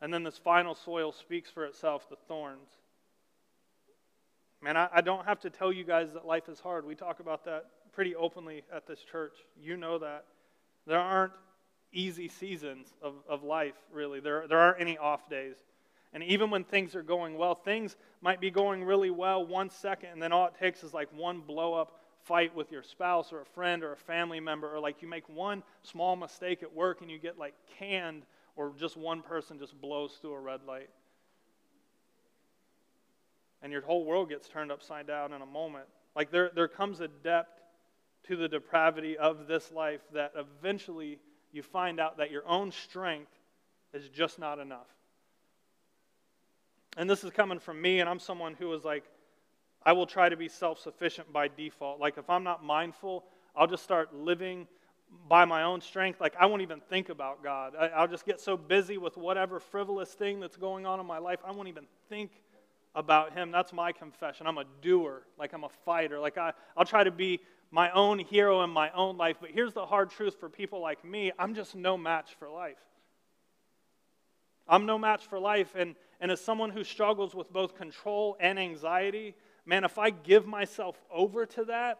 And 0.00 0.12
then 0.12 0.22
this 0.22 0.38
final 0.38 0.74
soil 0.74 1.12
speaks 1.12 1.50
for 1.50 1.66
itself 1.66 2.08
the 2.08 2.16
thorns. 2.28 2.68
Man, 4.62 4.76
I, 4.76 4.88
I 4.94 5.00
don't 5.00 5.24
have 5.24 5.40
to 5.40 5.50
tell 5.50 5.72
you 5.72 5.84
guys 5.84 6.12
that 6.12 6.26
life 6.26 6.48
is 6.48 6.60
hard. 6.60 6.86
We 6.86 6.94
talk 6.94 7.20
about 7.20 7.44
that 7.44 7.66
pretty 7.92 8.14
openly 8.14 8.62
at 8.74 8.86
this 8.86 9.00
church. 9.00 9.34
You 9.60 9.76
know 9.76 9.98
that. 9.98 10.24
There 10.86 10.98
aren't 10.98 11.32
easy 11.92 12.28
seasons 12.28 12.94
of, 13.02 13.14
of 13.28 13.42
life, 13.42 13.74
really. 13.92 14.20
There, 14.20 14.46
there 14.48 14.58
aren't 14.58 14.80
any 14.80 14.98
off 14.98 15.28
days. 15.28 15.56
And 16.12 16.22
even 16.24 16.50
when 16.50 16.64
things 16.64 16.96
are 16.96 17.02
going 17.02 17.38
well, 17.38 17.54
things 17.54 17.96
might 18.20 18.40
be 18.40 18.50
going 18.50 18.84
really 18.84 19.10
well 19.10 19.46
one 19.46 19.70
second, 19.70 20.10
and 20.10 20.22
then 20.22 20.32
all 20.32 20.46
it 20.46 20.54
takes 20.58 20.82
is 20.82 20.92
like 20.92 21.08
one 21.14 21.40
blow 21.40 21.74
up 21.74 21.96
fight 22.22 22.54
with 22.54 22.70
your 22.70 22.82
spouse 22.82 23.32
or 23.32 23.40
a 23.40 23.46
friend 23.46 23.82
or 23.82 23.92
a 23.92 23.96
family 23.96 24.40
member, 24.40 24.74
or 24.74 24.80
like 24.80 25.00
you 25.00 25.08
make 25.08 25.28
one 25.28 25.62
small 25.82 26.16
mistake 26.16 26.62
at 26.62 26.74
work 26.74 27.00
and 27.00 27.10
you 27.10 27.18
get 27.18 27.38
like 27.38 27.54
canned, 27.78 28.24
or 28.56 28.72
just 28.78 28.96
one 28.96 29.22
person 29.22 29.58
just 29.58 29.80
blows 29.80 30.18
through 30.20 30.34
a 30.34 30.40
red 30.40 30.60
light 30.66 30.90
and 33.62 33.72
your 33.72 33.82
whole 33.82 34.04
world 34.04 34.28
gets 34.28 34.48
turned 34.48 34.72
upside 34.72 35.06
down 35.06 35.32
in 35.32 35.42
a 35.42 35.46
moment. 35.46 35.84
Like 36.16 36.30
there, 36.30 36.50
there 36.54 36.68
comes 36.68 37.00
a 37.00 37.08
depth 37.08 37.60
to 38.24 38.36
the 38.36 38.48
depravity 38.48 39.16
of 39.16 39.46
this 39.46 39.70
life 39.72 40.00
that 40.12 40.32
eventually 40.36 41.18
you 41.52 41.62
find 41.62 42.00
out 42.00 42.18
that 42.18 42.30
your 42.30 42.46
own 42.46 42.72
strength 42.72 43.32
is 43.92 44.08
just 44.08 44.38
not 44.38 44.58
enough. 44.58 44.86
And 46.96 47.08
this 47.08 47.24
is 47.24 47.30
coming 47.30 47.58
from 47.58 47.80
me, 47.80 48.00
and 48.00 48.08
I'm 48.08 48.18
someone 48.18 48.54
who 48.54 48.72
is 48.74 48.84
like, 48.84 49.04
I 49.84 49.92
will 49.92 50.06
try 50.06 50.28
to 50.28 50.36
be 50.36 50.48
self 50.48 50.78
sufficient 50.78 51.32
by 51.32 51.48
default. 51.48 52.00
Like, 52.00 52.18
if 52.18 52.28
I'm 52.28 52.44
not 52.44 52.62
mindful, 52.62 53.24
I'll 53.56 53.66
just 53.66 53.82
start 53.82 54.14
living 54.14 54.66
by 55.28 55.44
my 55.44 55.62
own 55.62 55.80
strength. 55.80 56.20
Like, 56.20 56.34
I 56.38 56.46
won't 56.46 56.62
even 56.62 56.80
think 56.80 57.08
about 57.08 57.42
God. 57.42 57.74
I, 57.76 58.00
will 58.00 58.08
just 58.08 58.26
get 58.26 58.40
so 58.40 58.56
busy 58.56 58.98
with 58.98 59.16
whatever 59.16 59.58
frivolous 59.58 60.12
thing 60.12 60.40
that's 60.40 60.56
going 60.56 60.86
on 60.86 61.00
in 61.00 61.06
my 61.06 61.18
life, 61.18 61.40
I 61.44 61.52
won't 61.52 61.68
even 61.68 61.86
think 62.08 62.30
about 62.94 63.32
him. 63.32 63.50
That's 63.50 63.72
my 63.72 63.92
confession. 63.92 64.46
I'm 64.46 64.58
a 64.58 64.64
doer, 64.82 65.22
like 65.38 65.52
I'm 65.52 65.64
a 65.64 65.68
fighter. 65.84 66.18
Like 66.18 66.38
I, 66.38 66.52
I'll 66.76 66.84
try 66.84 67.04
to 67.04 67.10
be 67.10 67.40
my 67.70 67.90
own 67.92 68.18
hero 68.18 68.62
in 68.62 68.70
my 68.70 68.90
own 68.90 69.16
life. 69.16 69.36
But 69.40 69.50
here's 69.50 69.72
the 69.72 69.86
hard 69.86 70.10
truth 70.10 70.38
for 70.38 70.48
people 70.48 70.80
like 70.80 71.04
me 71.04 71.32
I'm 71.38 71.54
just 71.54 71.74
no 71.74 71.96
match 71.96 72.34
for 72.38 72.48
life. 72.48 72.78
I'm 74.68 74.86
no 74.86 74.98
match 74.98 75.26
for 75.26 75.38
life. 75.38 75.74
And, 75.76 75.96
and 76.20 76.30
as 76.30 76.40
someone 76.40 76.70
who 76.70 76.84
struggles 76.84 77.34
with 77.34 77.52
both 77.52 77.74
control 77.74 78.36
and 78.40 78.58
anxiety, 78.58 79.34
man, 79.66 79.84
if 79.84 79.98
I 79.98 80.10
give 80.10 80.46
myself 80.46 80.96
over 81.12 81.44
to 81.46 81.64
that 81.64 81.98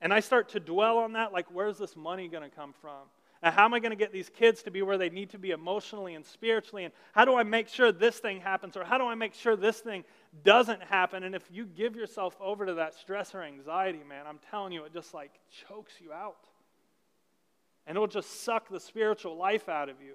and 0.00 0.12
I 0.12 0.20
start 0.20 0.50
to 0.50 0.60
dwell 0.60 0.98
on 0.98 1.14
that, 1.14 1.32
like, 1.32 1.46
where's 1.52 1.78
this 1.78 1.96
money 1.96 2.28
going 2.28 2.48
to 2.48 2.54
come 2.54 2.72
from? 2.80 3.08
And 3.42 3.52
how 3.52 3.64
am 3.64 3.74
I 3.74 3.80
going 3.80 3.90
to 3.90 3.96
get 3.96 4.12
these 4.12 4.28
kids 4.28 4.62
to 4.62 4.70
be 4.70 4.82
where 4.82 4.96
they 4.96 5.10
need 5.10 5.30
to 5.30 5.38
be 5.38 5.50
emotionally 5.50 6.14
and 6.14 6.24
spiritually? 6.24 6.84
And 6.84 6.94
how 7.12 7.24
do 7.24 7.34
I 7.34 7.42
make 7.42 7.68
sure 7.68 7.90
this 7.90 8.18
thing 8.18 8.40
happens? 8.40 8.76
Or 8.76 8.84
how 8.84 8.98
do 8.98 9.06
I 9.06 9.16
make 9.16 9.34
sure 9.34 9.56
this 9.56 9.80
thing 9.80 10.04
doesn't 10.44 10.82
happen? 10.82 11.24
And 11.24 11.34
if 11.34 11.42
you 11.50 11.66
give 11.66 11.94
yourself 11.94 12.36
over 12.40 12.64
to 12.66 12.74
that 12.74 12.94
stress 12.94 13.34
or 13.34 13.42
anxiety, 13.42 14.00
man, 14.08 14.24
I'm 14.26 14.38
telling 14.50 14.72
you, 14.72 14.84
it 14.84 14.92
just 14.92 15.12
like 15.12 15.32
chokes 15.68 15.92
you 16.00 16.12
out. 16.12 16.48
And 17.86 17.96
it'll 17.96 18.06
just 18.06 18.42
suck 18.42 18.68
the 18.68 18.80
spiritual 18.80 19.36
life 19.36 19.68
out 19.68 19.88
of 19.88 19.96
you. 20.00 20.14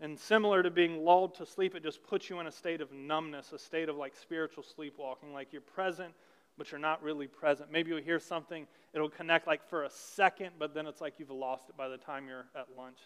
And 0.00 0.18
similar 0.18 0.62
to 0.62 0.70
being 0.70 1.04
lulled 1.04 1.34
to 1.36 1.46
sleep, 1.46 1.74
it 1.74 1.82
just 1.82 2.02
puts 2.02 2.30
you 2.30 2.38
in 2.40 2.46
a 2.46 2.52
state 2.52 2.80
of 2.80 2.92
numbness, 2.92 3.52
a 3.52 3.58
state 3.58 3.88
of 3.88 3.96
like 3.96 4.14
spiritual 4.14 4.62
sleepwalking, 4.62 5.32
like 5.32 5.52
you're 5.52 5.60
present, 5.60 6.12
but 6.56 6.70
you're 6.70 6.80
not 6.80 7.02
really 7.02 7.26
present. 7.26 7.70
Maybe 7.72 7.90
you'll 7.90 8.00
hear 8.00 8.20
something, 8.20 8.66
it'll 8.94 9.08
connect 9.08 9.46
like 9.46 9.68
for 9.68 9.84
a 9.84 9.90
second, 9.90 10.52
but 10.58 10.72
then 10.72 10.86
it's 10.86 11.00
like 11.00 11.14
you've 11.18 11.30
lost 11.30 11.68
it 11.68 11.76
by 11.76 11.88
the 11.88 11.96
time 11.96 12.28
you're 12.28 12.46
at 12.56 12.66
lunch. 12.76 12.98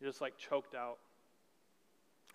You're 0.00 0.10
just 0.10 0.20
like 0.20 0.36
choked 0.36 0.74
out. 0.74 0.98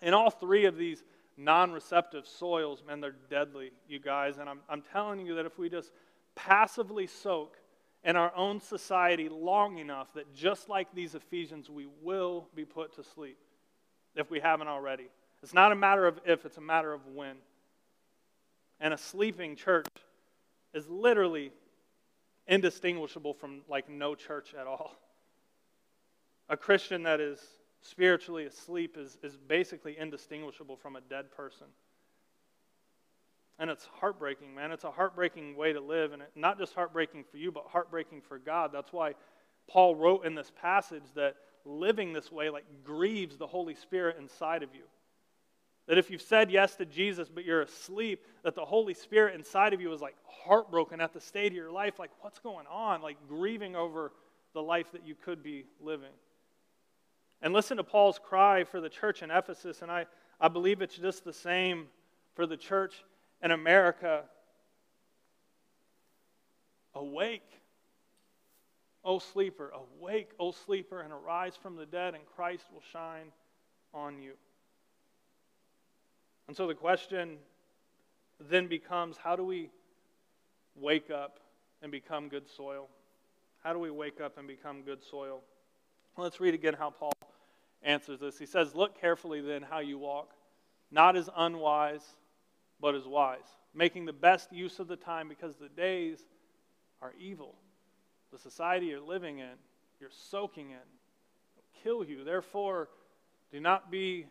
In 0.02 0.14
all 0.14 0.30
three 0.30 0.66
of 0.66 0.76
these 0.76 1.02
non 1.40 1.72
receptive 1.72 2.26
soils, 2.26 2.82
man, 2.86 3.00
they're 3.00 3.16
deadly, 3.30 3.72
you 3.88 3.98
guys. 3.98 4.38
And 4.38 4.48
I'm, 4.48 4.60
I'm 4.68 4.82
telling 4.82 5.24
you 5.24 5.34
that 5.36 5.46
if 5.46 5.58
we 5.58 5.68
just 5.68 5.90
passively 6.34 7.06
soak 7.06 7.56
in 8.04 8.16
our 8.16 8.34
own 8.36 8.60
society 8.60 9.28
long 9.28 9.78
enough, 9.78 10.12
that 10.14 10.32
just 10.34 10.68
like 10.68 10.94
these 10.94 11.14
Ephesians, 11.14 11.70
we 11.70 11.86
will 12.02 12.46
be 12.54 12.64
put 12.64 12.94
to 12.96 13.04
sleep 13.04 13.38
if 14.14 14.30
we 14.30 14.40
haven't 14.40 14.68
already. 14.68 15.08
It's 15.42 15.54
not 15.54 15.72
a 15.72 15.74
matter 15.74 16.06
of 16.06 16.20
if, 16.26 16.44
it's 16.44 16.58
a 16.58 16.62
matter 16.62 16.92
of 16.92 17.06
when. 17.06 17.36
And 18.78 18.92
a 18.92 18.98
sleeping 18.98 19.56
church 19.56 19.86
is 20.74 20.88
literally 20.88 21.52
indistinguishable 22.46 23.34
from 23.34 23.62
like 23.68 23.88
no 23.88 24.14
church 24.14 24.54
at 24.58 24.66
all. 24.66 24.96
A 26.48 26.56
Christian 26.56 27.04
that 27.04 27.20
is 27.20 27.40
spiritually 27.82 28.44
asleep 28.44 28.96
is, 28.98 29.18
is 29.22 29.36
basically 29.36 29.96
indistinguishable 29.98 30.76
from 30.76 30.96
a 30.96 31.00
dead 31.00 31.30
person. 31.30 31.66
And 33.58 33.70
it's 33.70 33.86
heartbreaking, 34.00 34.54
man. 34.54 34.72
It's 34.72 34.84
a 34.84 34.90
heartbreaking 34.90 35.56
way 35.56 35.72
to 35.72 35.80
live. 35.80 36.12
And 36.12 36.22
it, 36.22 36.30
not 36.34 36.58
just 36.58 36.74
heartbreaking 36.74 37.24
for 37.30 37.36
you, 37.36 37.52
but 37.52 37.64
heartbreaking 37.68 38.22
for 38.22 38.38
God. 38.38 38.70
That's 38.72 38.92
why 38.92 39.14
Paul 39.68 39.94
wrote 39.94 40.24
in 40.24 40.34
this 40.34 40.50
passage 40.60 41.04
that 41.14 41.36
living 41.66 42.12
this 42.12 42.32
way 42.32 42.48
like 42.48 42.64
grieves 42.84 43.36
the 43.36 43.46
Holy 43.46 43.74
Spirit 43.74 44.16
inside 44.18 44.62
of 44.62 44.74
you. 44.74 44.82
That 45.88 45.98
if 45.98 46.10
you've 46.10 46.22
said 46.22 46.50
yes 46.50 46.76
to 46.76 46.86
Jesus, 46.86 47.28
but 47.28 47.44
you're 47.44 47.62
asleep, 47.62 48.24
that 48.44 48.54
the 48.54 48.64
Holy 48.64 48.94
Spirit 48.94 49.34
inside 49.34 49.74
of 49.74 49.80
you 49.80 49.92
is 49.92 50.00
like 50.00 50.14
heartbroken 50.24 51.00
at 51.00 51.12
the 51.12 51.20
state 51.20 51.48
of 51.48 51.56
your 51.56 51.70
life. 51.70 51.98
Like, 51.98 52.12
what's 52.20 52.38
going 52.38 52.66
on? 52.70 53.02
Like, 53.02 53.16
grieving 53.28 53.74
over 53.76 54.12
the 54.54 54.62
life 54.62 54.92
that 54.92 55.06
you 55.06 55.14
could 55.14 55.42
be 55.42 55.66
living. 55.80 56.12
And 57.42 57.54
listen 57.54 57.78
to 57.78 57.84
Paul's 57.84 58.18
cry 58.18 58.64
for 58.64 58.80
the 58.80 58.88
church 58.88 59.22
in 59.22 59.30
Ephesus, 59.30 59.82
and 59.82 59.90
I, 59.90 60.06
I 60.40 60.48
believe 60.48 60.82
it's 60.82 60.96
just 60.96 61.24
the 61.24 61.32
same 61.32 61.86
for 62.34 62.46
the 62.46 62.56
church 62.56 63.04
in 63.42 63.50
America. 63.50 64.24
Awake, 66.94 67.48
O 69.04 69.18
sleeper, 69.18 69.72
awake, 70.00 70.30
O 70.38 70.52
sleeper, 70.52 71.00
and 71.00 71.12
arise 71.12 71.56
from 71.56 71.76
the 71.76 71.86
dead, 71.86 72.14
and 72.14 72.24
Christ 72.36 72.64
will 72.72 72.82
shine 72.92 73.32
on 73.94 74.20
you. 74.20 74.32
And 76.46 76.56
so 76.56 76.66
the 76.66 76.74
question 76.74 77.38
then 78.38 78.66
becomes 78.66 79.16
how 79.16 79.36
do 79.36 79.44
we 79.44 79.70
wake 80.74 81.10
up 81.10 81.40
and 81.82 81.90
become 81.90 82.28
good 82.28 82.48
soil? 82.48 82.88
How 83.62 83.72
do 83.72 83.78
we 83.78 83.90
wake 83.90 84.20
up 84.20 84.36
and 84.36 84.46
become 84.46 84.82
good 84.82 85.02
soil? 85.02 85.40
Let's 86.16 86.40
read 86.40 86.54
again 86.54 86.74
how 86.74 86.90
Paul 86.90 87.12
answers 87.82 88.20
this. 88.20 88.38
He 88.38 88.46
says, 88.46 88.74
Look 88.74 89.00
carefully 89.00 89.40
then 89.40 89.62
how 89.62 89.80
you 89.80 89.98
walk, 89.98 90.30
not 90.90 91.16
as 91.16 91.28
unwise, 91.36 92.02
but 92.80 92.94
as 92.94 93.06
wise, 93.06 93.38
making 93.74 94.04
the 94.04 94.12
best 94.12 94.52
use 94.52 94.78
of 94.78 94.88
the 94.88 94.96
time 94.96 95.28
because 95.28 95.56
the 95.56 95.68
days 95.68 96.18
are 97.02 97.12
evil. 97.18 97.54
The 98.32 98.38
society 98.38 98.86
you're 98.86 99.00
living 99.00 99.38
in, 99.38 99.54
you're 100.00 100.10
soaking 100.10 100.70
in, 100.70 100.76
will 101.56 101.64
kill 101.82 102.04
you. 102.04 102.24
Therefore, 102.24 102.88
do 103.52 103.60
not 103.60 103.90
be 103.90 104.26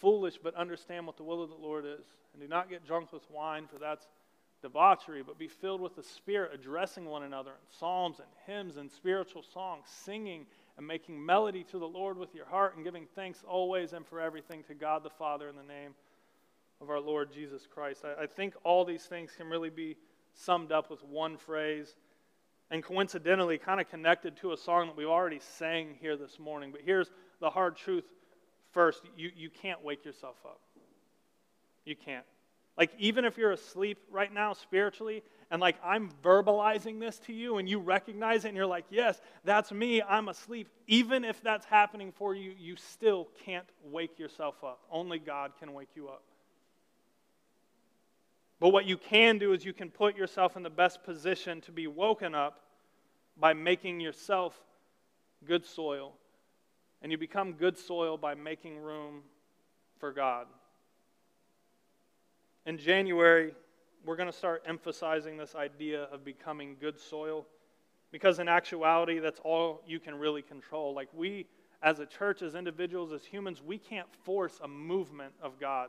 foolish, 0.00 0.38
but 0.42 0.54
understand 0.54 1.06
what 1.06 1.16
the 1.16 1.22
will 1.22 1.42
of 1.42 1.48
the 1.48 1.56
Lord 1.56 1.84
is. 1.86 2.04
And 2.32 2.42
do 2.42 2.48
not 2.48 2.68
get 2.68 2.86
drunk 2.86 3.12
with 3.12 3.22
wine, 3.30 3.66
for 3.66 3.78
that's 3.78 4.06
debauchery, 4.60 5.22
but 5.22 5.38
be 5.38 5.48
filled 5.48 5.80
with 5.80 5.96
the 5.96 6.02
Spirit, 6.02 6.50
addressing 6.54 7.06
one 7.06 7.22
another 7.22 7.50
in 7.50 7.78
psalms 7.78 8.18
and 8.18 8.28
hymns 8.46 8.76
and 8.76 8.90
spiritual 8.90 9.42
songs, 9.42 9.84
singing 9.86 10.46
and 10.76 10.86
making 10.86 11.24
melody 11.24 11.64
to 11.64 11.78
the 11.78 11.86
Lord 11.86 12.18
with 12.18 12.34
your 12.34 12.46
heart, 12.46 12.74
and 12.76 12.84
giving 12.84 13.06
thanks 13.14 13.44
always 13.46 13.92
and 13.92 14.06
for 14.06 14.20
everything 14.20 14.64
to 14.64 14.74
God 14.74 15.02
the 15.02 15.10
Father 15.10 15.48
in 15.48 15.56
the 15.56 15.62
name 15.62 15.94
of 16.80 16.90
our 16.90 17.00
Lord 17.00 17.32
Jesus 17.32 17.66
Christ. 17.72 18.04
I, 18.04 18.24
I 18.24 18.26
think 18.26 18.54
all 18.64 18.84
these 18.84 19.04
things 19.04 19.30
can 19.36 19.48
really 19.48 19.70
be 19.70 19.96
summed 20.34 20.72
up 20.72 20.90
with 20.90 21.04
one 21.04 21.36
phrase, 21.36 21.96
and 22.70 22.82
coincidentally, 22.82 23.58
kind 23.58 23.80
of 23.80 23.88
connected 23.88 24.36
to 24.38 24.52
a 24.52 24.56
song 24.56 24.88
that 24.88 24.96
we've 24.96 25.06
already 25.06 25.40
sang 25.40 25.96
here 26.00 26.16
this 26.16 26.38
morning. 26.38 26.72
But 26.72 26.80
here's 26.84 27.10
the 27.40 27.50
hard 27.50 27.76
truth 27.76 28.04
first 28.72 29.02
you, 29.16 29.30
you 29.36 29.50
can't 29.50 29.82
wake 29.84 30.04
yourself 30.04 30.36
up. 30.44 30.60
You 31.84 31.94
can't. 31.94 32.24
Like, 32.76 32.90
even 32.98 33.24
if 33.24 33.38
you're 33.38 33.52
asleep 33.52 33.98
right 34.10 34.32
now 34.32 34.52
spiritually, 34.52 35.22
and 35.54 35.60
like 35.60 35.76
I'm 35.84 36.10
verbalizing 36.20 36.98
this 36.98 37.20
to 37.26 37.32
you, 37.32 37.58
and 37.58 37.68
you 37.68 37.78
recognize 37.78 38.44
it, 38.44 38.48
and 38.48 38.56
you're 38.56 38.66
like, 38.66 38.86
yes, 38.90 39.20
that's 39.44 39.70
me, 39.70 40.02
I'm 40.02 40.26
asleep. 40.26 40.66
Even 40.88 41.24
if 41.24 41.40
that's 41.44 41.64
happening 41.64 42.10
for 42.10 42.34
you, 42.34 42.52
you 42.58 42.74
still 42.74 43.28
can't 43.44 43.68
wake 43.84 44.18
yourself 44.18 44.64
up. 44.64 44.80
Only 44.90 45.20
God 45.20 45.52
can 45.60 45.72
wake 45.72 45.90
you 45.94 46.08
up. 46.08 46.24
But 48.58 48.70
what 48.70 48.84
you 48.84 48.96
can 48.96 49.38
do 49.38 49.52
is 49.52 49.64
you 49.64 49.72
can 49.72 49.92
put 49.92 50.16
yourself 50.16 50.56
in 50.56 50.64
the 50.64 50.70
best 50.70 51.04
position 51.04 51.60
to 51.60 51.70
be 51.70 51.86
woken 51.86 52.34
up 52.34 52.64
by 53.36 53.52
making 53.52 54.00
yourself 54.00 54.60
good 55.46 55.64
soil. 55.64 56.14
And 57.00 57.12
you 57.12 57.18
become 57.18 57.52
good 57.52 57.78
soil 57.78 58.18
by 58.18 58.34
making 58.34 58.78
room 58.78 59.22
for 60.00 60.10
God. 60.10 60.48
In 62.66 62.76
January, 62.76 63.54
we're 64.04 64.16
going 64.16 64.30
to 64.30 64.36
start 64.36 64.62
emphasizing 64.66 65.36
this 65.36 65.54
idea 65.54 66.04
of 66.04 66.24
becoming 66.24 66.76
good 66.80 66.98
soil 66.98 67.46
because, 68.12 68.38
in 68.38 68.48
actuality, 68.48 69.18
that's 69.18 69.40
all 69.42 69.82
you 69.86 69.98
can 69.98 70.14
really 70.14 70.42
control. 70.42 70.94
Like, 70.94 71.08
we, 71.14 71.46
as 71.82 71.98
a 71.98 72.06
church, 72.06 72.42
as 72.42 72.54
individuals, 72.54 73.12
as 73.12 73.24
humans, 73.24 73.62
we 73.64 73.78
can't 73.78 74.06
force 74.24 74.60
a 74.62 74.68
movement 74.68 75.32
of 75.42 75.58
God. 75.58 75.88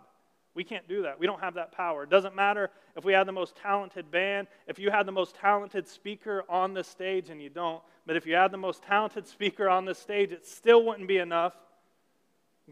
We 0.54 0.64
can't 0.64 0.88
do 0.88 1.02
that. 1.02 1.20
We 1.20 1.28
don't 1.28 1.42
have 1.42 1.56
that 1.56 1.74
power. 1.74 2.04
It 2.04 2.10
doesn't 2.10 2.34
matter 2.34 2.72
if 2.96 3.04
we 3.04 3.12
had 3.12 3.28
the 3.28 3.34
most 3.34 3.58
talented 3.58 4.10
band, 4.10 4.48
if 4.68 4.80
you 4.80 4.90
had 4.90 5.06
the 5.06 5.12
most 5.12 5.36
talented 5.36 5.86
speaker 5.86 6.46
on 6.50 6.74
the 6.74 6.84
stage, 6.84 7.30
and 7.30 7.42
you 7.42 7.50
don't, 7.50 7.84
but 8.06 8.16
if 8.16 8.26
you 8.26 8.36
had 8.36 8.52
the 8.52 8.58
most 8.58 8.82
talented 8.82 9.28
speaker 9.28 9.68
on 9.68 9.84
the 9.84 9.94
stage, 9.94 10.32
it 10.32 10.48
still 10.48 10.86
wouldn't 10.86 11.10
be 11.10 11.18
enough 11.18 11.54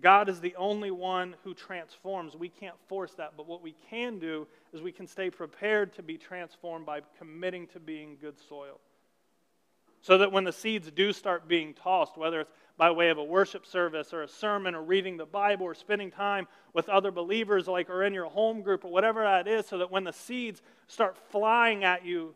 God 0.01 0.27
is 0.27 0.41
the 0.41 0.55
only 0.55 0.89
one 0.89 1.35
who 1.43 1.53
transforms. 1.53 2.35
We 2.35 2.49
can't 2.49 2.75
force 2.87 3.13
that, 3.13 3.33
but 3.37 3.47
what 3.47 3.61
we 3.61 3.75
can 3.89 4.17
do 4.17 4.47
is 4.73 4.81
we 4.81 4.91
can 4.91 5.05
stay 5.05 5.29
prepared 5.29 5.93
to 5.95 6.03
be 6.03 6.17
transformed 6.17 6.85
by 6.85 7.01
committing 7.19 7.67
to 7.67 7.79
being 7.79 8.17
good 8.19 8.39
soil. 8.39 8.79
So 10.01 10.17
that 10.17 10.31
when 10.31 10.43
the 10.43 10.51
seeds 10.51 10.91
do 10.91 11.13
start 11.13 11.47
being 11.47 11.73
tossed, 11.73 12.17
whether 12.17 12.41
it's 12.41 12.51
by 12.75 12.89
way 12.89 13.09
of 13.09 13.19
a 13.19 13.23
worship 13.23 13.65
service 13.65 14.13
or 14.13 14.23
a 14.23 14.27
sermon 14.27 14.73
or 14.73 14.81
reading 14.81 15.15
the 15.15 15.25
Bible 15.25 15.65
or 15.65 15.75
spending 15.75 16.09
time 16.09 16.47
with 16.73 16.89
other 16.89 17.11
believers, 17.11 17.67
like 17.67 17.89
or 17.89 18.03
in 18.03 18.13
your 18.13 18.25
home 18.25 18.63
group 18.63 18.83
or 18.83 18.91
whatever 18.91 19.21
that 19.21 19.47
is, 19.47 19.67
so 19.67 19.77
that 19.77 19.91
when 19.91 20.03
the 20.03 20.11
seeds 20.11 20.63
start 20.87 21.15
flying 21.29 21.83
at 21.83 22.03
you, 22.03 22.33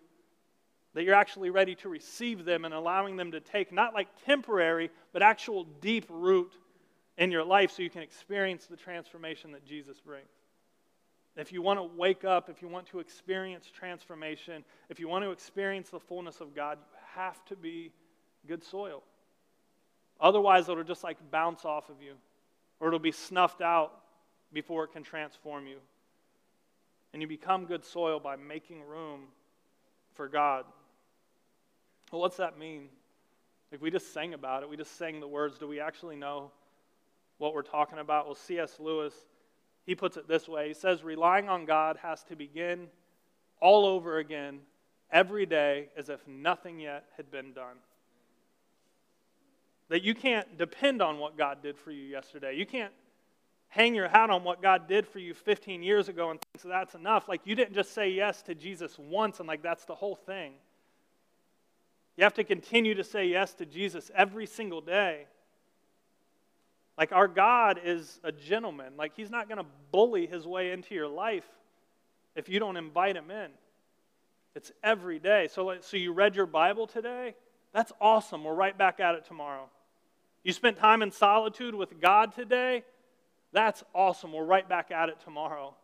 that 0.94 1.04
you're 1.04 1.16
actually 1.16 1.50
ready 1.50 1.76
to 1.76 1.90
receive 1.90 2.46
them 2.46 2.66
and 2.66 2.74
allowing 2.74 3.18
them 3.18 3.32
to 3.32 3.40
take 3.40 3.72
not 3.74 3.96
like 3.96 4.08
temporary, 4.26 4.90
but 5.12 5.22
actual 5.24 5.66
deep 5.82 6.06
root 6.10 6.54
in 7.18 7.32
your 7.32 7.44
life 7.44 7.72
so 7.72 7.82
you 7.82 7.90
can 7.90 8.02
experience 8.02 8.66
the 8.68 8.78
transformation 8.78 9.52
that 9.52 9.66
Jesus 9.66 10.00
brings. 10.00 10.28
If 11.36 11.52
you 11.52 11.62
want 11.62 11.80
to 11.80 11.84
wake 11.84 12.26
up, 12.26 12.50
if 12.50 12.62
you 12.62 12.68
want 12.68 12.88
to 12.88 13.00
experience 13.00 13.70
transformation, 13.72 14.64
if 14.90 15.00
you 15.00 15.08
want 15.08 15.24
to 15.24 15.32
experience 15.32 15.90
the 15.90 16.00
fullness 16.00 16.42
of 16.42 16.56
God, 16.56 16.80
you 16.80 16.98
have 17.16 17.44
to 17.46 17.56
be 17.56 17.92
good 18.48 18.64
soil. 18.64 19.04
Otherwise, 20.20 20.68
it'll 20.68 20.84
just 20.84 21.04
like 21.04 21.18
bounce 21.30 21.64
off 21.64 21.90
of 21.90 22.02
you, 22.02 22.14
or 22.80 22.88
it'll 22.88 23.00
be 23.00 23.12
snuffed 23.12 23.62
out 23.62 23.94
before 24.52 24.86
it 24.86 24.94
can 24.94 25.04
transform 25.04 25.68
you. 25.68 25.78
And 27.14 27.22
you 27.22 27.28
become 27.28 27.66
good 27.66 27.86
soil 27.86 28.20
by 28.20 28.36
making 28.36 28.82
room 28.82 29.26
for 30.14 30.28
God. 30.28 30.66
Well, 32.12 32.22
what's 32.22 32.38
that 32.38 32.58
mean? 32.58 32.90
Like 33.72 33.82
we 33.82 33.92
just 33.92 34.12
sang 34.12 34.34
about 34.34 34.64
it, 34.64 34.70
we 34.70 34.78
just 34.78 34.98
sang 34.98 35.20
the 35.20 35.28
words. 35.28 35.60
Do 35.60 35.68
we 35.68 35.80
actually 35.80 36.16
know 36.16 36.52
what 37.38 37.54
we're 37.54 37.62
talking 37.62 38.00
about? 38.00 38.26
Well, 38.26 38.36
C.S. 38.36 38.80
Lewis, 38.80 39.14
he 39.86 39.96
puts 39.96 40.18
it 40.18 40.28
this 40.28 40.48
way 40.48 40.68
He 40.68 40.74
says, 40.74 41.04
relying 41.04 41.50
on 41.50 41.66
God 41.66 41.98
has 42.02 42.24
to 42.26 42.36
begin 42.36 42.88
all 43.60 43.86
over 43.86 44.18
again 44.18 44.60
every 45.12 45.46
day 45.46 45.90
as 45.98 46.10
if 46.10 46.28
nothing 46.28 46.80
yet 46.80 47.06
had 47.16 47.32
been 47.32 47.54
done. 47.54 47.78
That 49.90 50.04
you 50.04 50.14
can't 50.14 50.58
depend 50.58 51.02
on 51.02 51.18
what 51.18 51.38
God 51.38 51.62
did 51.62 51.78
for 51.78 51.92
you 51.92 52.04
yesterday. 52.04 52.56
You 52.56 52.66
can't 52.66 52.92
hang 53.70 53.96
your 53.96 54.08
hat 54.08 54.30
on 54.30 54.44
what 54.44 54.62
God 54.62 54.88
did 54.88 55.08
for 55.08 55.20
you 55.20 55.34
15 55.34 55.84
years 55.84 56.10
ago 56.10 56.30
and 56.32 56.40
think 56.42 56.62
so 56.62 56.70
that's 56.70 56.96
enough. 56.96 57.30
Like 57.30 57.42
you 57.46 57.56
didn't 57.56 57.74
just 57.74 57.94
say 57.94 58.10
yes 58.10 58.42
to 58.44 58.56
Jesus 58.56 58.98
once 58.98 59.40
and 59.40 59.48
like 59.48 59.62
that's 59.62 59.86
the 59.86 59.96
whole 59.96 60.16
thing. 60.16 60.54
You 62.18 62.24
have 62.24 62.34
to 62.36 62.44
continue 62.44 62.96
to 62.96 63.04
say 63.04 63.28
yes 63.28 63.54
to 63.56 63.66
Jesus 63.66 64.10
every 64.16 64.46
single 64.48 64.82
day. 64.82 65.28
Like, 66.98 67.12
our 67.12 67.28
God 67.28 67.80
is 67.84 68.20
a 68.24 68.32
gentleman. 68.32 68.94
Like, 68.98 69.14
He's 69.16 69.30
not 69.30 69.48
going 69.48 69.60
to 69.60 69.66
bully 69.92 70.26
His 70.26 70.48
way 70.48 70.72
into 70.72 70.96
your 70.96 71.08
life 71.08 71.46
if 72.36 72.50
you 72.50 72.60
don't 72.60 72.78
invite 72.78 73.16
Him 73.16 73.30
in. 73.30 73.50
It's 74.56 74.72
every 74.84 75.20
day. 75.20 75.48
So, 75.52 75.76
so 75.82 75.98
you 75.98 76.14
read 76.14 76.36
your 76.36 76.48
Bible 76.48 76.88
today? 76.88 77.36
That's 77.74 77.92
awesome. 78.02 78.44
We're 78.44 78.56
right 78.56 78.76
back 78.76 79.00
at 79.00 79.14
it 79.14 79.26
tomorrow. 79.26 79.70
You 80.44 80.54
spent 80.54 80.78
time 80.78 81.02
in 81.02 81.12
solitude 81.12 81.76
with 81.76 82.02
God 82.02 82.34
today? 82.34 82.84
That's 83.52 83.84
awesome. 83.94 84.34
We're 84.34 84.46
right 84.46 84.68
back 84.68 84.92
at 84.92 85.10
it 85.10 85.20
tomorrow. 85.24 85.76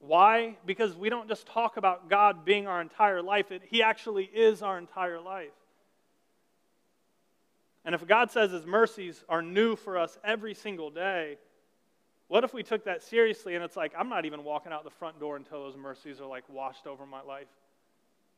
Why? 0.00 0.56
Because 0.66 0.94
we 0.96 1.08
don't 1.08 1.28
just 1.28 1.46
talk 1.46 1.76
about 1.76 2.10
God 2.10 2.44
being 2.44 2.66
our 2.66 2.80
entire 2.80 3.22
life, 3.22 3.50
it, 3.50 3.62
He 3.70 3.82
actually 3.82 4.24
is 4.24 4.62
our 4.62 4.78
entire 4.78 5.20
life. 5.20 5.52
And 7.86 7.94
if 7.94 8.06
God 8.06 8.32
says 8.32 8.50
His 8.50 8.66
mercies 8.66 9.24
are 9.28 9.40
new 9.40 9.76
for 9.76 9.96
us 9.96 10.18
every 10.24 10.54
single 10.54 10.90
day, 10.90 11.38
what 12.26 12.42
if 12.42 12.52
we 12.52 12.64
took 12.64 12.84
that 12.84 13.02
seriously 13.04 13.54
and 13.54 13.62
it's 13.62 13.76
like, 13.76 13.92
I'm 13.96 14.08
not 14.08 14.26
even 14.26 14.42
walking 14.42 14.72
out 14.72 14.82
the 14.82 14.90
front 14.90 15.20
door 15.20 15.36
until 15.36 15.62
those 15.62 15.76
mercies 15.76 16.20
are 16.20 16.26
like 16.26 16.42
washed 16.48 16.88
over 16.88 17.06
my 17.06 17.22
life? 17.22 17.46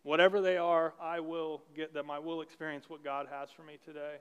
Whatever 0.02 0.42
they 0.42 0.58
are, 0.58 0.92
I 1.00 1.20
will 1.20 1.62
get 1.74 1.94
them. 1.94 2.10
I 2.10 2.18
will 2.18 2.42
experience 2.42 2.90
what 2.90 3.02
God 3.02 3.26
has 3.30 3.50
for 3.50 3.62
me 3.62 3.78
today. 3.84 4.16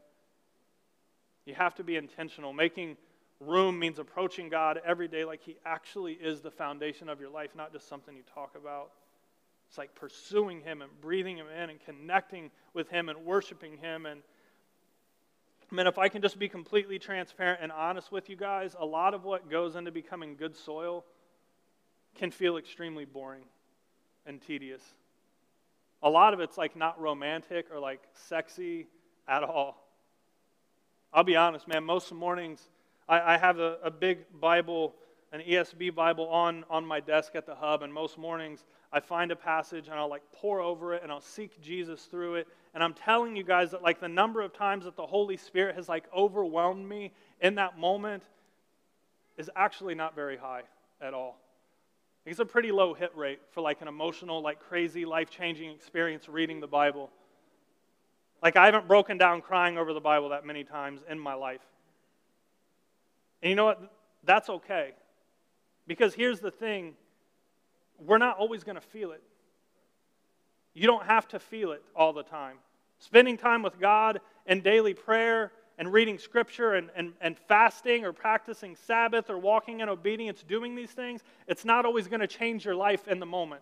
You 1.46 1.54
have 1.56 1.76
to 1.76 1.84
be 1.84 1.98
intentional. 1.98 2.54
Making 2.54 2.96
room 3.42 3.78
means 3.78 4.00
approaching 4.00 4.48
God 4.48 4.80
every 4.86 5.10
day 5.10 5.26
like 5.26 5.42
He 5.44 5.58
actually 5.66 6.14
is 6.14 6.40
the 6.40 6.52
foundation 6.52 7.10
of 7.10 7.20
your 7.20 7.30
life, 7.30 7.52
not 7.54 7.74
just 7.74 7.90
something 7.90 8.16
you 8.16 8.24
talk 8.34 8.56
about. 8.56 8.92
It's 9.68 9.78
like 9.78 9.94
pursuing 9.94 10.62
Him 10.62 10.82
and 10.82 10.90
breathing 11.02 11.36
Him 11.36 11.48
in 11.48 11.70
and 11.70 11.80
connecting 11.84 12.50
with 12.74 12.90
Him 12.90 13.10
and 13.10 13.26
worshiping 13.26 13.78
Him 13.78 14.06
and 14.06 14.22
I 15.72 15.76
mean, 15.76 15.88
if 15.88 15.98
I 15.98 16.08
can 16.08 16.22
just 16.22 16.40
be 16.40 16.48
completely 16.48 16.98
transparent 16.98 17.60
and 17.62 17.72
honest 17.72 18.12
with 18.12 18.30
you 18.30 18.36
guys, 18.36 18.76
a 18.80 18.86
lot 18.86 19.14
of 19.14 19.26
what 19.26 19.50
goes 19.50 19.76
into 19.76 19.92
becoming 19.92 20.36
good 20.36 20.56
soil 20.56 21.04
can 22.16 22.32
feel 22.32 22.58
extremely 22.58 23.06
boring 23.06 23.44
and 24.26 24.42
tedious. 24.42 24.82
A 26.04 26.10
lot 26.10 26.34
of 26.34 26.40
it's 26.40 26.58
like 26.58 26.76
not 26.76 27.00
romantic 27.02 27.68
or 27.72 27.80
like 27.80 28.02
sexy 28.14 28.88
at 29.28 29.44
all. 29.44 29.84
I'll 31.14 31.24
be 31.24 31.36
honest, 31.36 31.68
man, 31.68 31.84
most 31.84 32.12
mornings 32.14 32.70
I, 33.10 33.36
I 33.36 33.38
have 33.38 33.60
a, 33.60 33.78
a, 33.84 33.92
big 33.92 34.20
Bible 34.40 34.94
an 35.32 35.42
ESV 35.42 35.94
Bible 35.94 36.28
on, 36.30 36.64
on 36.70 36.86
my 36.86 37.00
desk 37.00 37.36
at 37.36 37.46
the 37.46 37.56
hub, 37.56 37.84
and 37.84 37.94
most 37.94 38.18
mornings 38.18 38.64
I 38.94 39.02
find 39.02 39.32
a 39.32 39.36
passage 39.36 39.88
and 39.88 39.96
I'll 39.96 40.10
like 40.10 40.24
pore 40.32 40.62
over 40.62 40.94
it 40.94 41.04
and 41.04 41.12
I'll 41.12 41.22
seek 41.22 41.62
Jesus 41.62 42.04
through 42.04 42.36
it. 42.36 42.48
And 42.78 42.84
I'm 42.84 42.94
telling 42.94 43.36
you 43.36 43.42
guys 43.42 43.72
that 43.72 43.82
like 43.82 44.00
the 44.00 44.08
number 44.08 44.40
of 44.40 44.54
times 44.54 44.86
that 44.86 44.96
the 44.96 45.08
Holy 45.08 45.36
Spirit 45.36 45.76
has 45.78 45.90
like 45.90 46.04
overwhelmed 46.16 46.88
me 46.88 47.12
in 47.42 47.56
that 47.56 47.80
moment 47.80 48.22
is 49.36 49.50
actually 49.56 49.96
not 49.96 50.14
very 50.14 50.38
high 50.38 50.62
at 51.02 51.12
all. 51.16 51.40
It's 52.24 52.38
a 52.38 52.46
pretty 52.46 52.72
low 52.72 52.94
hit 52.94 53.10
rate 53.16 53.40
for 53.50 53.62
like 53.62 53.82
an 53.82 53.88
emotional, 53.88 54.44
like 54.44 54.60
crazy, 54.60 55.06
life 55.06 55.32
changing 55.32 55.72
experience 55.72 56.30
reading 56.30 56.60
the 56.60 56.68
Bible. 56.68 57.10
Like 58.44 58.56
I 58.56 58.66
haven't 58.66 58.88
broken 58.88 59.18
down 59.18 59.42
crying 59.42 59.80
over 59.80 59.92
the 59.92 60.00
Bible 60.00 60.30
that 60.30 60.46
many 60.46 60.64
times 60.64 61.02
in 61.10 61.18
my 61.18 61.34
life. 61.34 61.66
And 63.42 63.50
you 63.50 63.56
know 63.56 63.66
what? 63.66 63.92
That's 64.24 64.52
okay. 64.52 64.92
Because 65.88 66.14
here's 66.14 66.42
the 66.42 66.52
thing 66.52 66.94
we're 67.98 68.20
not 68.20 68.38
always 68.38 68.64
going 68.64 68.76
to 68.76 68.82
feel 68.82 69.14
it. 69.14 69.24
You 70.76 70.86
don't 70.86 71.08
have 71.08 71.28
to 71.30 71.40
feel 71.40 71.72
it 71.72 71.82
all 71.96 72.14
the 72.14 72.22
time. 72.22 72.58
Spending 73.00 73.38
time 73.38 73.62
with 73.64 73.80
God 73.80 74.22
and 74.46 74.64
daily 74.64 74.94
prayer 74.94 75.52
and 75.78 75.94
reading 75.94 76.18
scripture 76.18 76.74
and, 76.74 76.90
and, 76.96 77.14
and 77.22 77.38
fasting 77.38 78.04
or 78.04 78.12
practicing 78.12 78.76
Sabbath 78.76 79.30
or 79.30 79.38
walking 79.38 79.82
in 79.82 79.90
obedience, 79.90 80.44
doing 80.48 80.76
these 80.76 80.92
things, 80.92 81.22
it's 81.48 81.66
not 81.66 81.86
always 81.86 82.08
going 82.08 82.22
to 82.22 82.28
change 82.28 82.66
your 82.66 82.76
life 82.76 83.08
in 83.08 83.20
the 83.20 83.26
moment. 83.26 83.62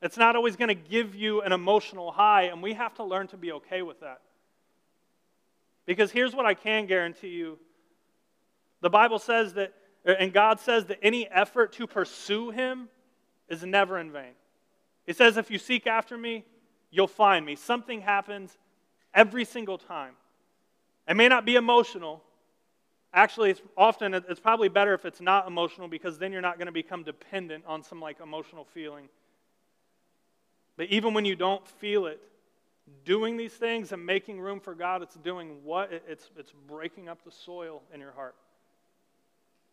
It's 0.00 0.16
not 0.16 0.36
always 0.36 0.56
going 0.56 0.68
to 0.68 0.74
give 0.74 1.14
you 1.14 1.42
an 1.42 1.52
emotional 1.52 2.12
high, 2.12 2.44
and 2.44 2.62
we 2.62 2.74
have 2.74 2.94
to 2.94 3.04
learn 3.04 3.26
to 3.28 3.36
be 3.36 3.52
okay 3.52 3.82
with 3.82 4.00
that. 4.00 4.20
Because 5.86 6.10
here's 6.10 6.34
what 6.34 6.46
I 6.46 6.54
can 6.54 6.86
guarantee 6.86 7.28
you 7.28 7.58
the 8.80 8.90
Bible 8.90 9.18
says 9.18 9.54
that, 9.54 9.74
and 10.04 10.32
God 10.32 10.60
says 10.60 10.86
that 10.86 10.98
any 11.02 11.28
effort 11.28 11.72
to 11.74 11.86
pursue 11.86 12.50
Him 12.50 12.88
is 13.48 13.64
never 13.64 13.98
in 13.98 14.12
vain. 14.12 14.34
He 15.04 15.12
says, 15.12 15.36
if 15.36 15.50
you 15.50 15.58
seek 15.58 15.86
after 15.86 16.16
me, 16.16 16.44
you'll 16.90 17.06
find 17.06 17.44
me. 17.44 17.56
Something 17.56 18.00
happens 18.00 18.56
every 19.14 19.44
single 19.44 19.78
time. 19.78 20.14
It 21.08 21.16
may 21.16 21.28
not 21.28 21.44
be 21.44 21.56
emotional. 21.56 22.22
Actually, 23.12 23.50
it's 23.50 23.62
often 23.76 24.14
it's 24.14 24.40
probably 24.40 24.68
better 24.68 24.94
if 24.94 25.04
it's 25.04 25.20
not 25.20 25.46
emotional 25.46 25.88
because 25.88 26.18
then 26.18 26.32
you're 26.32 26.42
not 26.42 26.58
going 26.58 26.66
to 26.66 26.72
become 26.72 27.02
dependent 27.02 27.64
on 27.66 27.82
some 27.82 28.00
like 28.00 28.20
emotional 28.20 28.64
feeling. 28.64 29.08
But 30.76 30.86
even 30.88 31.14
when 31.14 31.24
you 31.24 31.34
don't 31.34 31.66
feel 31.66 32.06
it, 32.06 32.20
doing 33.04 33.36
these 33.36 33.52
things 33.52 33.92
and 33.92 34.04
making 34.04 34.40
room 34.40 34.60
for 34.60 34.74
God, 34.74 35.02
it's 35.02 35.16
doing 35.16 35.58
what? 35.64 35.90
It's, 36.06 36.30
it's 36.36 36.52
breaking 36.66 37.08
up 37.08 37.24
the 37.24 37.32
soil 37.32 37.82
in 37.92 38.00
your 38.00 38.12
heart. 38.12 38.34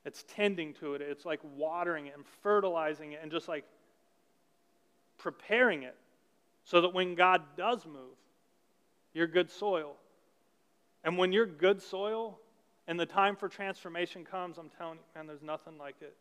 It's 0.06 0.23
tending 0.28 0.73
to 0.75 0.93
it. 0.93 1.01
It's 1.01 1.25
like 1.25 1.39
watering 1.56 2.08
it 2.08 2.13
and 2.15 2.25
fertilizing 2.41 3.13
it 3.13 3.19
and 3.21 3.32
just 3.32 3.47
like 3.47 3.65
preparing 5.17 5.84
it 5.84 5.95
so 6.65 6.82
that 6.82 6.93
when 6.93 7.15
God 7.15 7.41
does 7.56 7.86
move, 7.86 8.17
you're 9.13 9.28
good 9.28 9.49
soil. 9.49 9.95
And 11.04 11.17
when 11.17 11.32
you're 11.32 11.45
good 11.45 11.82
soil 11.82 12.39
and 12.88 12.99
the 12.99 13.06
time 13.06 13.36
for 13.36 13.47
transformation 13.47 14.25
comes, 14.25 14.58
I'm 14.58 14.69
telling 14.78 14.97
you, 14.97 15.04
man, 15.15 15.28
there's 15.28 15.43
nothing 15.43 15.78
like 15.78 15.95
it. 16.01 16.15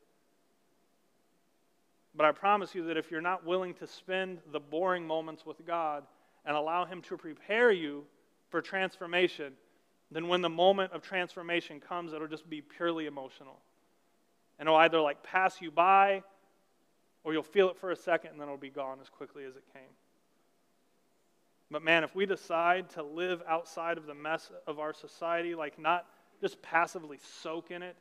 But 2.15 2.27
I 2.27 2.33
promise 2.33 2.75
you 2.75 2.85
that 2.87 2.97
if 2.97 3.11
you're 3.11 3.21
not 3.21 3.45
willing 3.45 3.75
to 3.75 3.87
spend 3.87 4.39
the 4.53 4.61
boring 4.61 5.07
moments 5.07 5.45
with 5.45 5.67
God 5.67 6.05
and 6.45 6.55
allow 6.55 6.85
Him 6.85 7.03
to 7.03 7.17
prepare 7.17 7.73
you 7.73 8.05
for 8.51 8.63
transformation, 8.63 9.55
then 10.11 10.29
when 10.29 10.43
the 10.43 10.51
moment 10.51 10.93
of 10.93 11.03
transformation 11.03 11.81
comes, 11.81 12.13
it'll 12.13 12.29
just 12.29 12.49
be 12.49 12.61
purely 12.61 13.07
emotional. 13.07 13.59
And 14.59 14.69
it'll 14.69 14.79
either 14.79 15.01
like 15.01 15.23
pass 15.23 15.61
you 15.61 15.71
by 15.71 16.23
or 17.25 17.33
you'll 17.33 17.43
feel 17.43 17.71
it 17.71 17.79
for 17.79 17.91
a 17.91 17.97
second 17.97 18.33
and 18.33 18.41
then 18.41 18.47
it'll 18.47 18.59
be 18.59 18.71
gone 18.71 18.99
as 19.01 19.09
quickly 19.09 19.45
as 19.45 19.57
it 19.57 19.65
came. 19.73 19.83
But 21.71 21.83
man, 21.83 22.05
if 22.05 22.15
we 22.15 22.27
decide 22.27 22.91
to 22.91 23.03
live 23.03 23.43
outside 23.49 23.99
of 23.99 24.07
the 24.07 24.15
mess 24.15 24.51
of 24.67 24.79
our 24.79 24.93
society, 24.93 25.55
like 25.55 25.79
not 25.79 26.07
just 26.41 26.61
passively 26.63 27.19
soak 27.43 27.71
in 27.71 27.83
it 27.83 27.97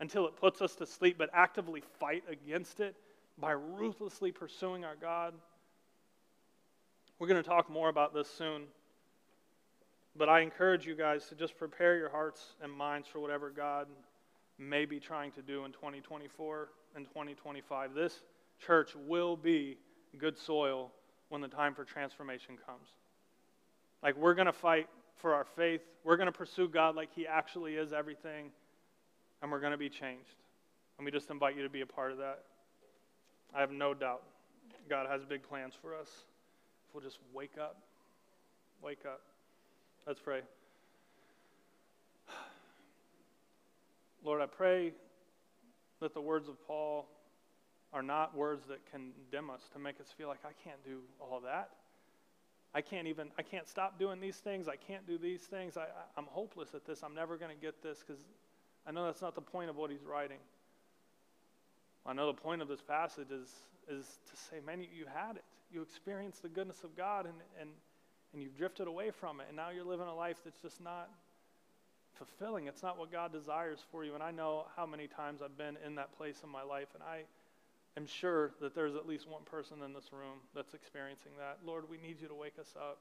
until 0.00 0.26
it 0.26 0.36
puts 0.36 0.60
us 0.62 0.74
to 0.76 0.86
sleep, 0.86 1.16
but 1.18 1.30
actively 1.32 1.82
fight 1.98 2.22
against 2.30 2.80
it 2.80 2.96
by 3.38 3.52
ruthlessly 3.52 4.30
pursuing 4.30 4.84
our 4.84 4.96
God. 4.96 5.34
We're 7.18 7.28
going 7.28 7.42
to 7.42 7.48
talk 7.48 7.70
more 7.70 7.88
about 7.88 8.14
this 8.14 8.28
soon. 8.30 8.64
But 10.16 10.28
I 10.28 10.40
encourage 10.40 10.86
you 10.86 10.94
guys 10.94 11.26
to 11.28 11.34
just 11.34 11.56
prepare 11.56 11.96
your 11.96 12.10
hearts 12.10 12.54
and 12.62 12.72
minds 12.72 13.08
for 13.08 13.20
whatever 13.20 13.50
God 13.50 13.86
may 14.58 14.84
be 14.84 14.98
trying 14.98 15.30
to 15.32 15.42
do 15.42 15.64
in 15.64 15.72
2024 15.72 16.68
and 16.96 17.06
2025. 17.06 17.94
This 17.94 18.22
church 18.64 18.90
will 19.06 19.36
be 19.36 19.78
good 20.18 20.36
soil 20.36 20.90
when 21.28 21.40
the 21.40 21.48
time 21.48 21.74
for 21.74 21.84
transformation 21.84 22.56
comes. 22.66 22.88
Like, 24.02 24.16
we're 24.16 24.34
going 24.34 24.46
to 24.46 24.52
fight 24.52 24.88
for 25.16 25.34
our 25.34 25.44
faith. 25.56 25.82
We're 26.04 26.16
going 26.16 26.26
to 26.26 26.32
pursue 26.32 26.68
God 26.68 26.96
like 26.96 27.10
He 27.14 27.26
actually 27.26 27.74
is 27.74 27.92
everything, 27.92 28.50
and 29.42 29.50
we're 29.50 29.60
going 29.60 29.72
to 29.72 29.78
be 29.78 29.88
changed. 29.88 30.36
And 30.96 31.04
we 31.04 31.10
just 31.10 31.30
invite 31.30 31.56
you 31.56 31.62
to 31.62 31.68
be 31.68 31.82
a 31.82 31.86
part 31.86 32.12
of 32.12 32.18
that. 32.18 32.40
I 33.54 33.60
have 33.60 33.70
no 33.70 33.94
doubt 33.94 34.22
God 34.88 35.06
has 35.08 35.24
big 35.24 35.42
plans 35.42 35.74
for 35.80 35.94
us. 35.94 36.08
If 36.88 36.94
we'll 36.94 37.02
just 37.02 37.18
wake 37.34 37.56
up. 37.60 37.76
Wake 38.82 39.04
up. 39.06 39.20
Let's 40.06 40.20
pray. 40.20 40.40
Lord, 44.24 44.40
I 44.40 44.46
pray 44.46 44.92
that 46.00 46.14
the 46.14 46.20
words 46.20 46.48
of 46.48 46.54
Paul 46.66 47.06
are 47.92 48.02
not 48.02 48.36
words 48.36 48.66
that 48.68 48.78
condemn 48.90 49.50
us 49.50 49.62
to 49.72 49.78
make 49.78 50.00
us 50.00 50.06
feel 50.16 50.28
like 50.28 50.44
I 50.44 50.52
can't 50.62 50.82
do 50.84 51.00
all 51.20 51.40
that. 51.40 51.70
I 52.74 52.82
can't 52.82 53.06
even, 53.06 53.28
I 53.38 53.42
can't 53.42 53.66
stop 53.66 53.98
doing 53.98 54.20
these 54.20 54.36
things. 54.36 54.68
I 54.68 54.76
can't 54.76 55.06
do 55.06 55.16
these 55.16 55.40
things. 55.42 55.76
I, 55.76 55.82
I, 55.82 56.18
am 56.18 56.26
hopeless 56.28 56.74
at 56.74 56.84
this. 56.84 57.02
I'm 57.02 57.14
never 57.14 57.38
going 57.38 57.54
to 57.54 57.60
get 57.60 57.82
this 57.82 58.04
because 58.06 58.22
I 58.86 58.92
know 58.92 59.06
that's 59.06 59.22
not 59.22 59.34
the 59.34 59.40
point 59.40 59.70
of 59.70 59.76
what 59.76 59.90
he's 59.90 60.04
writing. 60.04 60.38
I 62.04 62.12
know 62.12 62.26
the 62.26 62.40
point 62.40 62.60
of 62.60 62.68
this 62.68 62.82
passage 62.82 63.30
is, 63.30 63.48
is 63.88 64.18
to 64.30 64.36
say, 64.36 64.56
man, 64.64 64.80
you, 64.80 64.88
you 64.94 65.06
had 65.12 65.36
it. 65.36 65.44
You 65.72 65.82
experienced 65.82 66.42
the 66.42 66.48
goodness 66.48 66.84
of 66.84 66.96
God 66.96 67.24
and, 67.24 67.34
and, 67.60 67.70
and 68.32 68.42
you've 68.42 68.56
drifted 68.56 68.86
away 68.86 69.10
from 69.10 69.40
it. 69.40 69.46
And 69.48 69.56
now 69.56 69.70
you're 69.70 69.84
living 69.84 70.06
a 70.06 70.14
life 70.14 70.36
that's 70.44 70.60
just 70.60 70.80
not 70.80 71.08
fulfilling. 72.14 72.66
It's 72.66 72.82
not 72.82 72.98
what 72.98 73.10
God 73.10 73.32
desires 73.32 73.80
for 73.90 74.04
you. 74.04 74.14
And 74.14 74.22
I 74.22 74.30
know 74.30 74.66
how 74.76 74.84
many 74.84 75.06
times 75.06 75.40
I've 75.42 75.56
been 75.56 75.76
in 75.86 75.94
that 75.94 76.16
place 76.16 76.40
in 76.44 76.50
my 76.50 76.62
life. 76.62 76.88
And 76.94 77.02
I, 77.02 77.22
am 77.96 78.06
sure 78.06 78.52
that 78.60 78.74
there's 78.74 78.94
at 78.94 79.06
least 79.06 79.28
one 79.28 79.42
person 79.44 79.82
in 79.84 79.92
this 79.92 80.12
room 80.12 80.38
that's 80.54 80.74
experiencing 80.74 81.32
that. 81.38 81.58
Lord, 81.64 81.88
we 81.88 81.96
need 81.96 82.20
you 82.20 82.28
to 82.28 82.34
wake 82.34 82.58
us 82.60 82.74
up. 82.76 82.98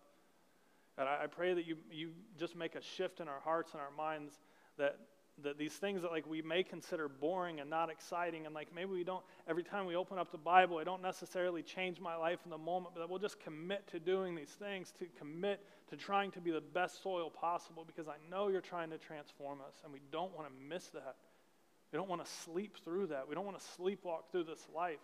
And 0.97 1.07
I, 1.07 1.23
I 1.23 1.27
pray 1.27 1.53
that 1.53 1.65
you, 1.65 1.77
you 1.91 2.11
just 2.39 2.55
make 2.55 2.75
a 2.75 2.81
shift 2.81 3.19
in 3.19 3.27
our 3.27 3.39
hearts 3.43 3.73
and 3.73 3.81
our 3.81 3.91
minds 3.95 4.39
that, 4.77 4.97
that 5.43 5.57
these 5.57 5.73
things 5.73 6.01
that 6.01 6.11
like 6.11 6.27
we 6.27 6.41
may 6.41 6.63
consider 6.63 7.07
boring 7.07 7.59
and 7.59 7.69
not 7.69 7.89
exciting 7.91 8.45
and 8.45 8.55
like 8.55 8.73
maybe 8.73 8.91
we 8.91 9.03
don't 9.03 9.23
every 9.47 9.63
time 9.63 9.85
we 9.85 9.95
open 9.95 10.17
up 10.17 10.31
the 10.31 10.37
bible 10.37 10.79
it 10.79 10.85
don't 10.85 11.01
necessarily 11.01 11.61
change 11.61 11.99
my 11.99 12.15
life 12.15 12.39
in 12.45 12.49
the 12.49 12.57
moment 12.57 12.95
but 12.95 13.07
we'll 13.07 13.19
just 13.19 13.39
commit 13.39 13.87
to 13.87 13.99
doing 13.99 14.33
these 14.33 14.49
things 14.49 14.91
to 14.91 15.05
commit 15.17 15.63
to 15.89 15.95
trying 15.95 16.31
to 16.31 16.41
be 16.41 16.49
the 16.49 16.61
best 16.61 17.03
soil 17.03 17.29
possible 17.29 17.83
because 17.85 18.07
i 18.07 18.15
know 18.31 18.47
you're 18.47 18.61
trying 18.61 18.89
to 18.89 18.97
transform 18.97 19.59
us 19.61 19.75
and 19.83 19.93
we 19.93 20.01
don't 20.11 20.35
want 20.35 20.47
to 20.47 20.53
miss 20.67 20.87
that 20.87 21.15
we 21.97 21.99
don't 21.99 22.09
want 22.09 22.23
to 22.23 22.31
sleep 22.43 22.77
through 22.83 23.07
that. 23.07 23.27
We 23.27 23.33
don't 23.33 23.43
want 23.43 23.57
to 23.57 23.65
sleepwalk 23.81 24.29
through 24.31 24.43
this 24.43 24.67
life. 24.75 24.99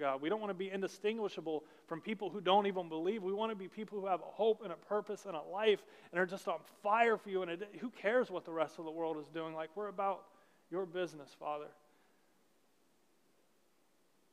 God, 0.00 0.20
we 0.20 0.28
don't 0.28 0.40
want 0.40 0.50
to 0.50 0.58
be 0.58 0.68
indistinguishable 0.68 1.62
from 1.86 2.00
people 2.00 2.28
who 2.28 2.40
don't 2.40 2.66
even 2.66 2.88
believe. 2.88 3.22
We 3.22 3.32
want 3.32 3.52
to 3.52 3.56
be 3.56 3.68
people 3.68 4.00
who 4.00 4.08
have 4.08 4.18
a 4.18 4.32
hope 4.32 4.62
and 4.64 4.72
a 4.72 4.76
purpose 4.76 5.26
and 5.26 5.36
a 5.36 5.42
life 5.52 5.78
and 6.10 6.20
are 6.20 6.26
just 6.26 6.48
on 6.48 6.58
fire 6.82 7.16
for 7.16 7.30
you. 7.30 7.42
And 7.42 7.64
who 7.80 7.88
cares 7.88 8.32
what 8.32 8.44
the 8.44 8.50
rest 8.50 8.80
of 8.80 8.84
the 8.84 8.90
world 8.90 9.16
is 9.18 9.28
doing? 9.28 9.54
Like, 9.54 9.70
we're 9.76 9.86
about 9.86 10.24
your 10.72 10.86
business, 10.86 11.30
Father. 11.38 11.68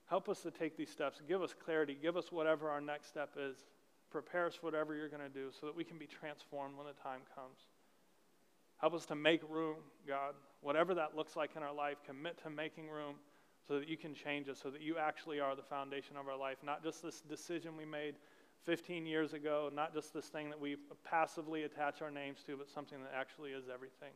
Help 0.09 0.27
us 0.27 0.41
to 0.41 0.49
take 0.49 0.75
these 0.75 0.89
steps. 0.89 1.21
Give 1.27 1.43
us 1.43 1.53
clarity. 1.63 1.95
Give 2.01 2.17
us 2.17 2.31
whatever 2.31 2.71
our 2.71 2.81
next 2.81 3.09
step 3.09 3.29
is. 3.39 3.57
Prepare 4.09 4.47
us 4.47 4.55
for 4.55 4.65
whatever 4.65 4.95
you're 4.95 5.07
going 5.07 5.21
to 5.21 5.29
do 5.29 5.49
so 5.59 5.67
that 5.67 5.75
we 5.75 5.83
can 5.83 5.99
be 5.99 6.07
transformed 6.07 6.75
when 6.77 6.87
the 6.87 6.99
time 7.03 7.21
comes. 7.35 7.59
Help 8.77 8.95
us 8.95 9.05
to 9.05 9.15
make 9.15 9.41
room, 9.47 9.75
God, 10.07 10.33
whatever 10.61 10.93
that 10.95 11.15
looks 11.15 11.35
like 11.35 11.55
in 11.55 11.63
our 11.63 11.73
life, 11.73 11.97
commit 12.05 12.41
to 12.43 12.49
making 12.49 12.89
room 12.89 13.15
so 13.67 13.79
that 13.79 13.87
you 13.87 13.97
can 13.97 14.13
change 14.13 14.49
us, 14.49 14.59
so 14.61 14.69
that 14.69 14.81
you 14.81 14.97
actually 14.97 15.39
are 15.39 15.55
the 15.55 15.63
foundation 15.63 16.17
of 16.17 16.27
our 16.27 16.37
life. 16.37 16.57
Not 16.63 16.83
just 16.83 17.03
this 17.03 17.21
decision 17.21 17.77
we 17.77 17.85
made 17.85 18.15
15 18.65 19.05
years 19.05 19.33
ago, 19.33 19.69
not 19.73 19.93
just 19.93 20.13
this 20.13 20.25
thing 20.25 20.49
that 20.49 20.59
we 20.59 20.77
passively 21.03 21.63
attach 21.63 22.01
our 22.01 22.11
names 22.11 22.39
to, 22.45 22.57
but 22.57 22.69
something 22.69 22.99
that 23.01 23.11
actually 23.15 23.51
is 23.51 23.65
everything. 23.73 24.13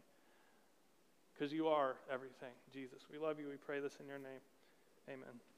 Because 1.34 1.52
you 1.52 1.68
are 1.68 1.96
everything, 2.12 2.54
Jesus. 2.72 3.04
We 3.12 3.18
love 3.18 3.40
you. 3.40 3.50
We 3.50 3.58
pray 3.58 3.80
this 3.80 3.98
in 4.00 4.08
your 4.08 4.20
name. 4.20 4.42
Amen. 5.10 5.55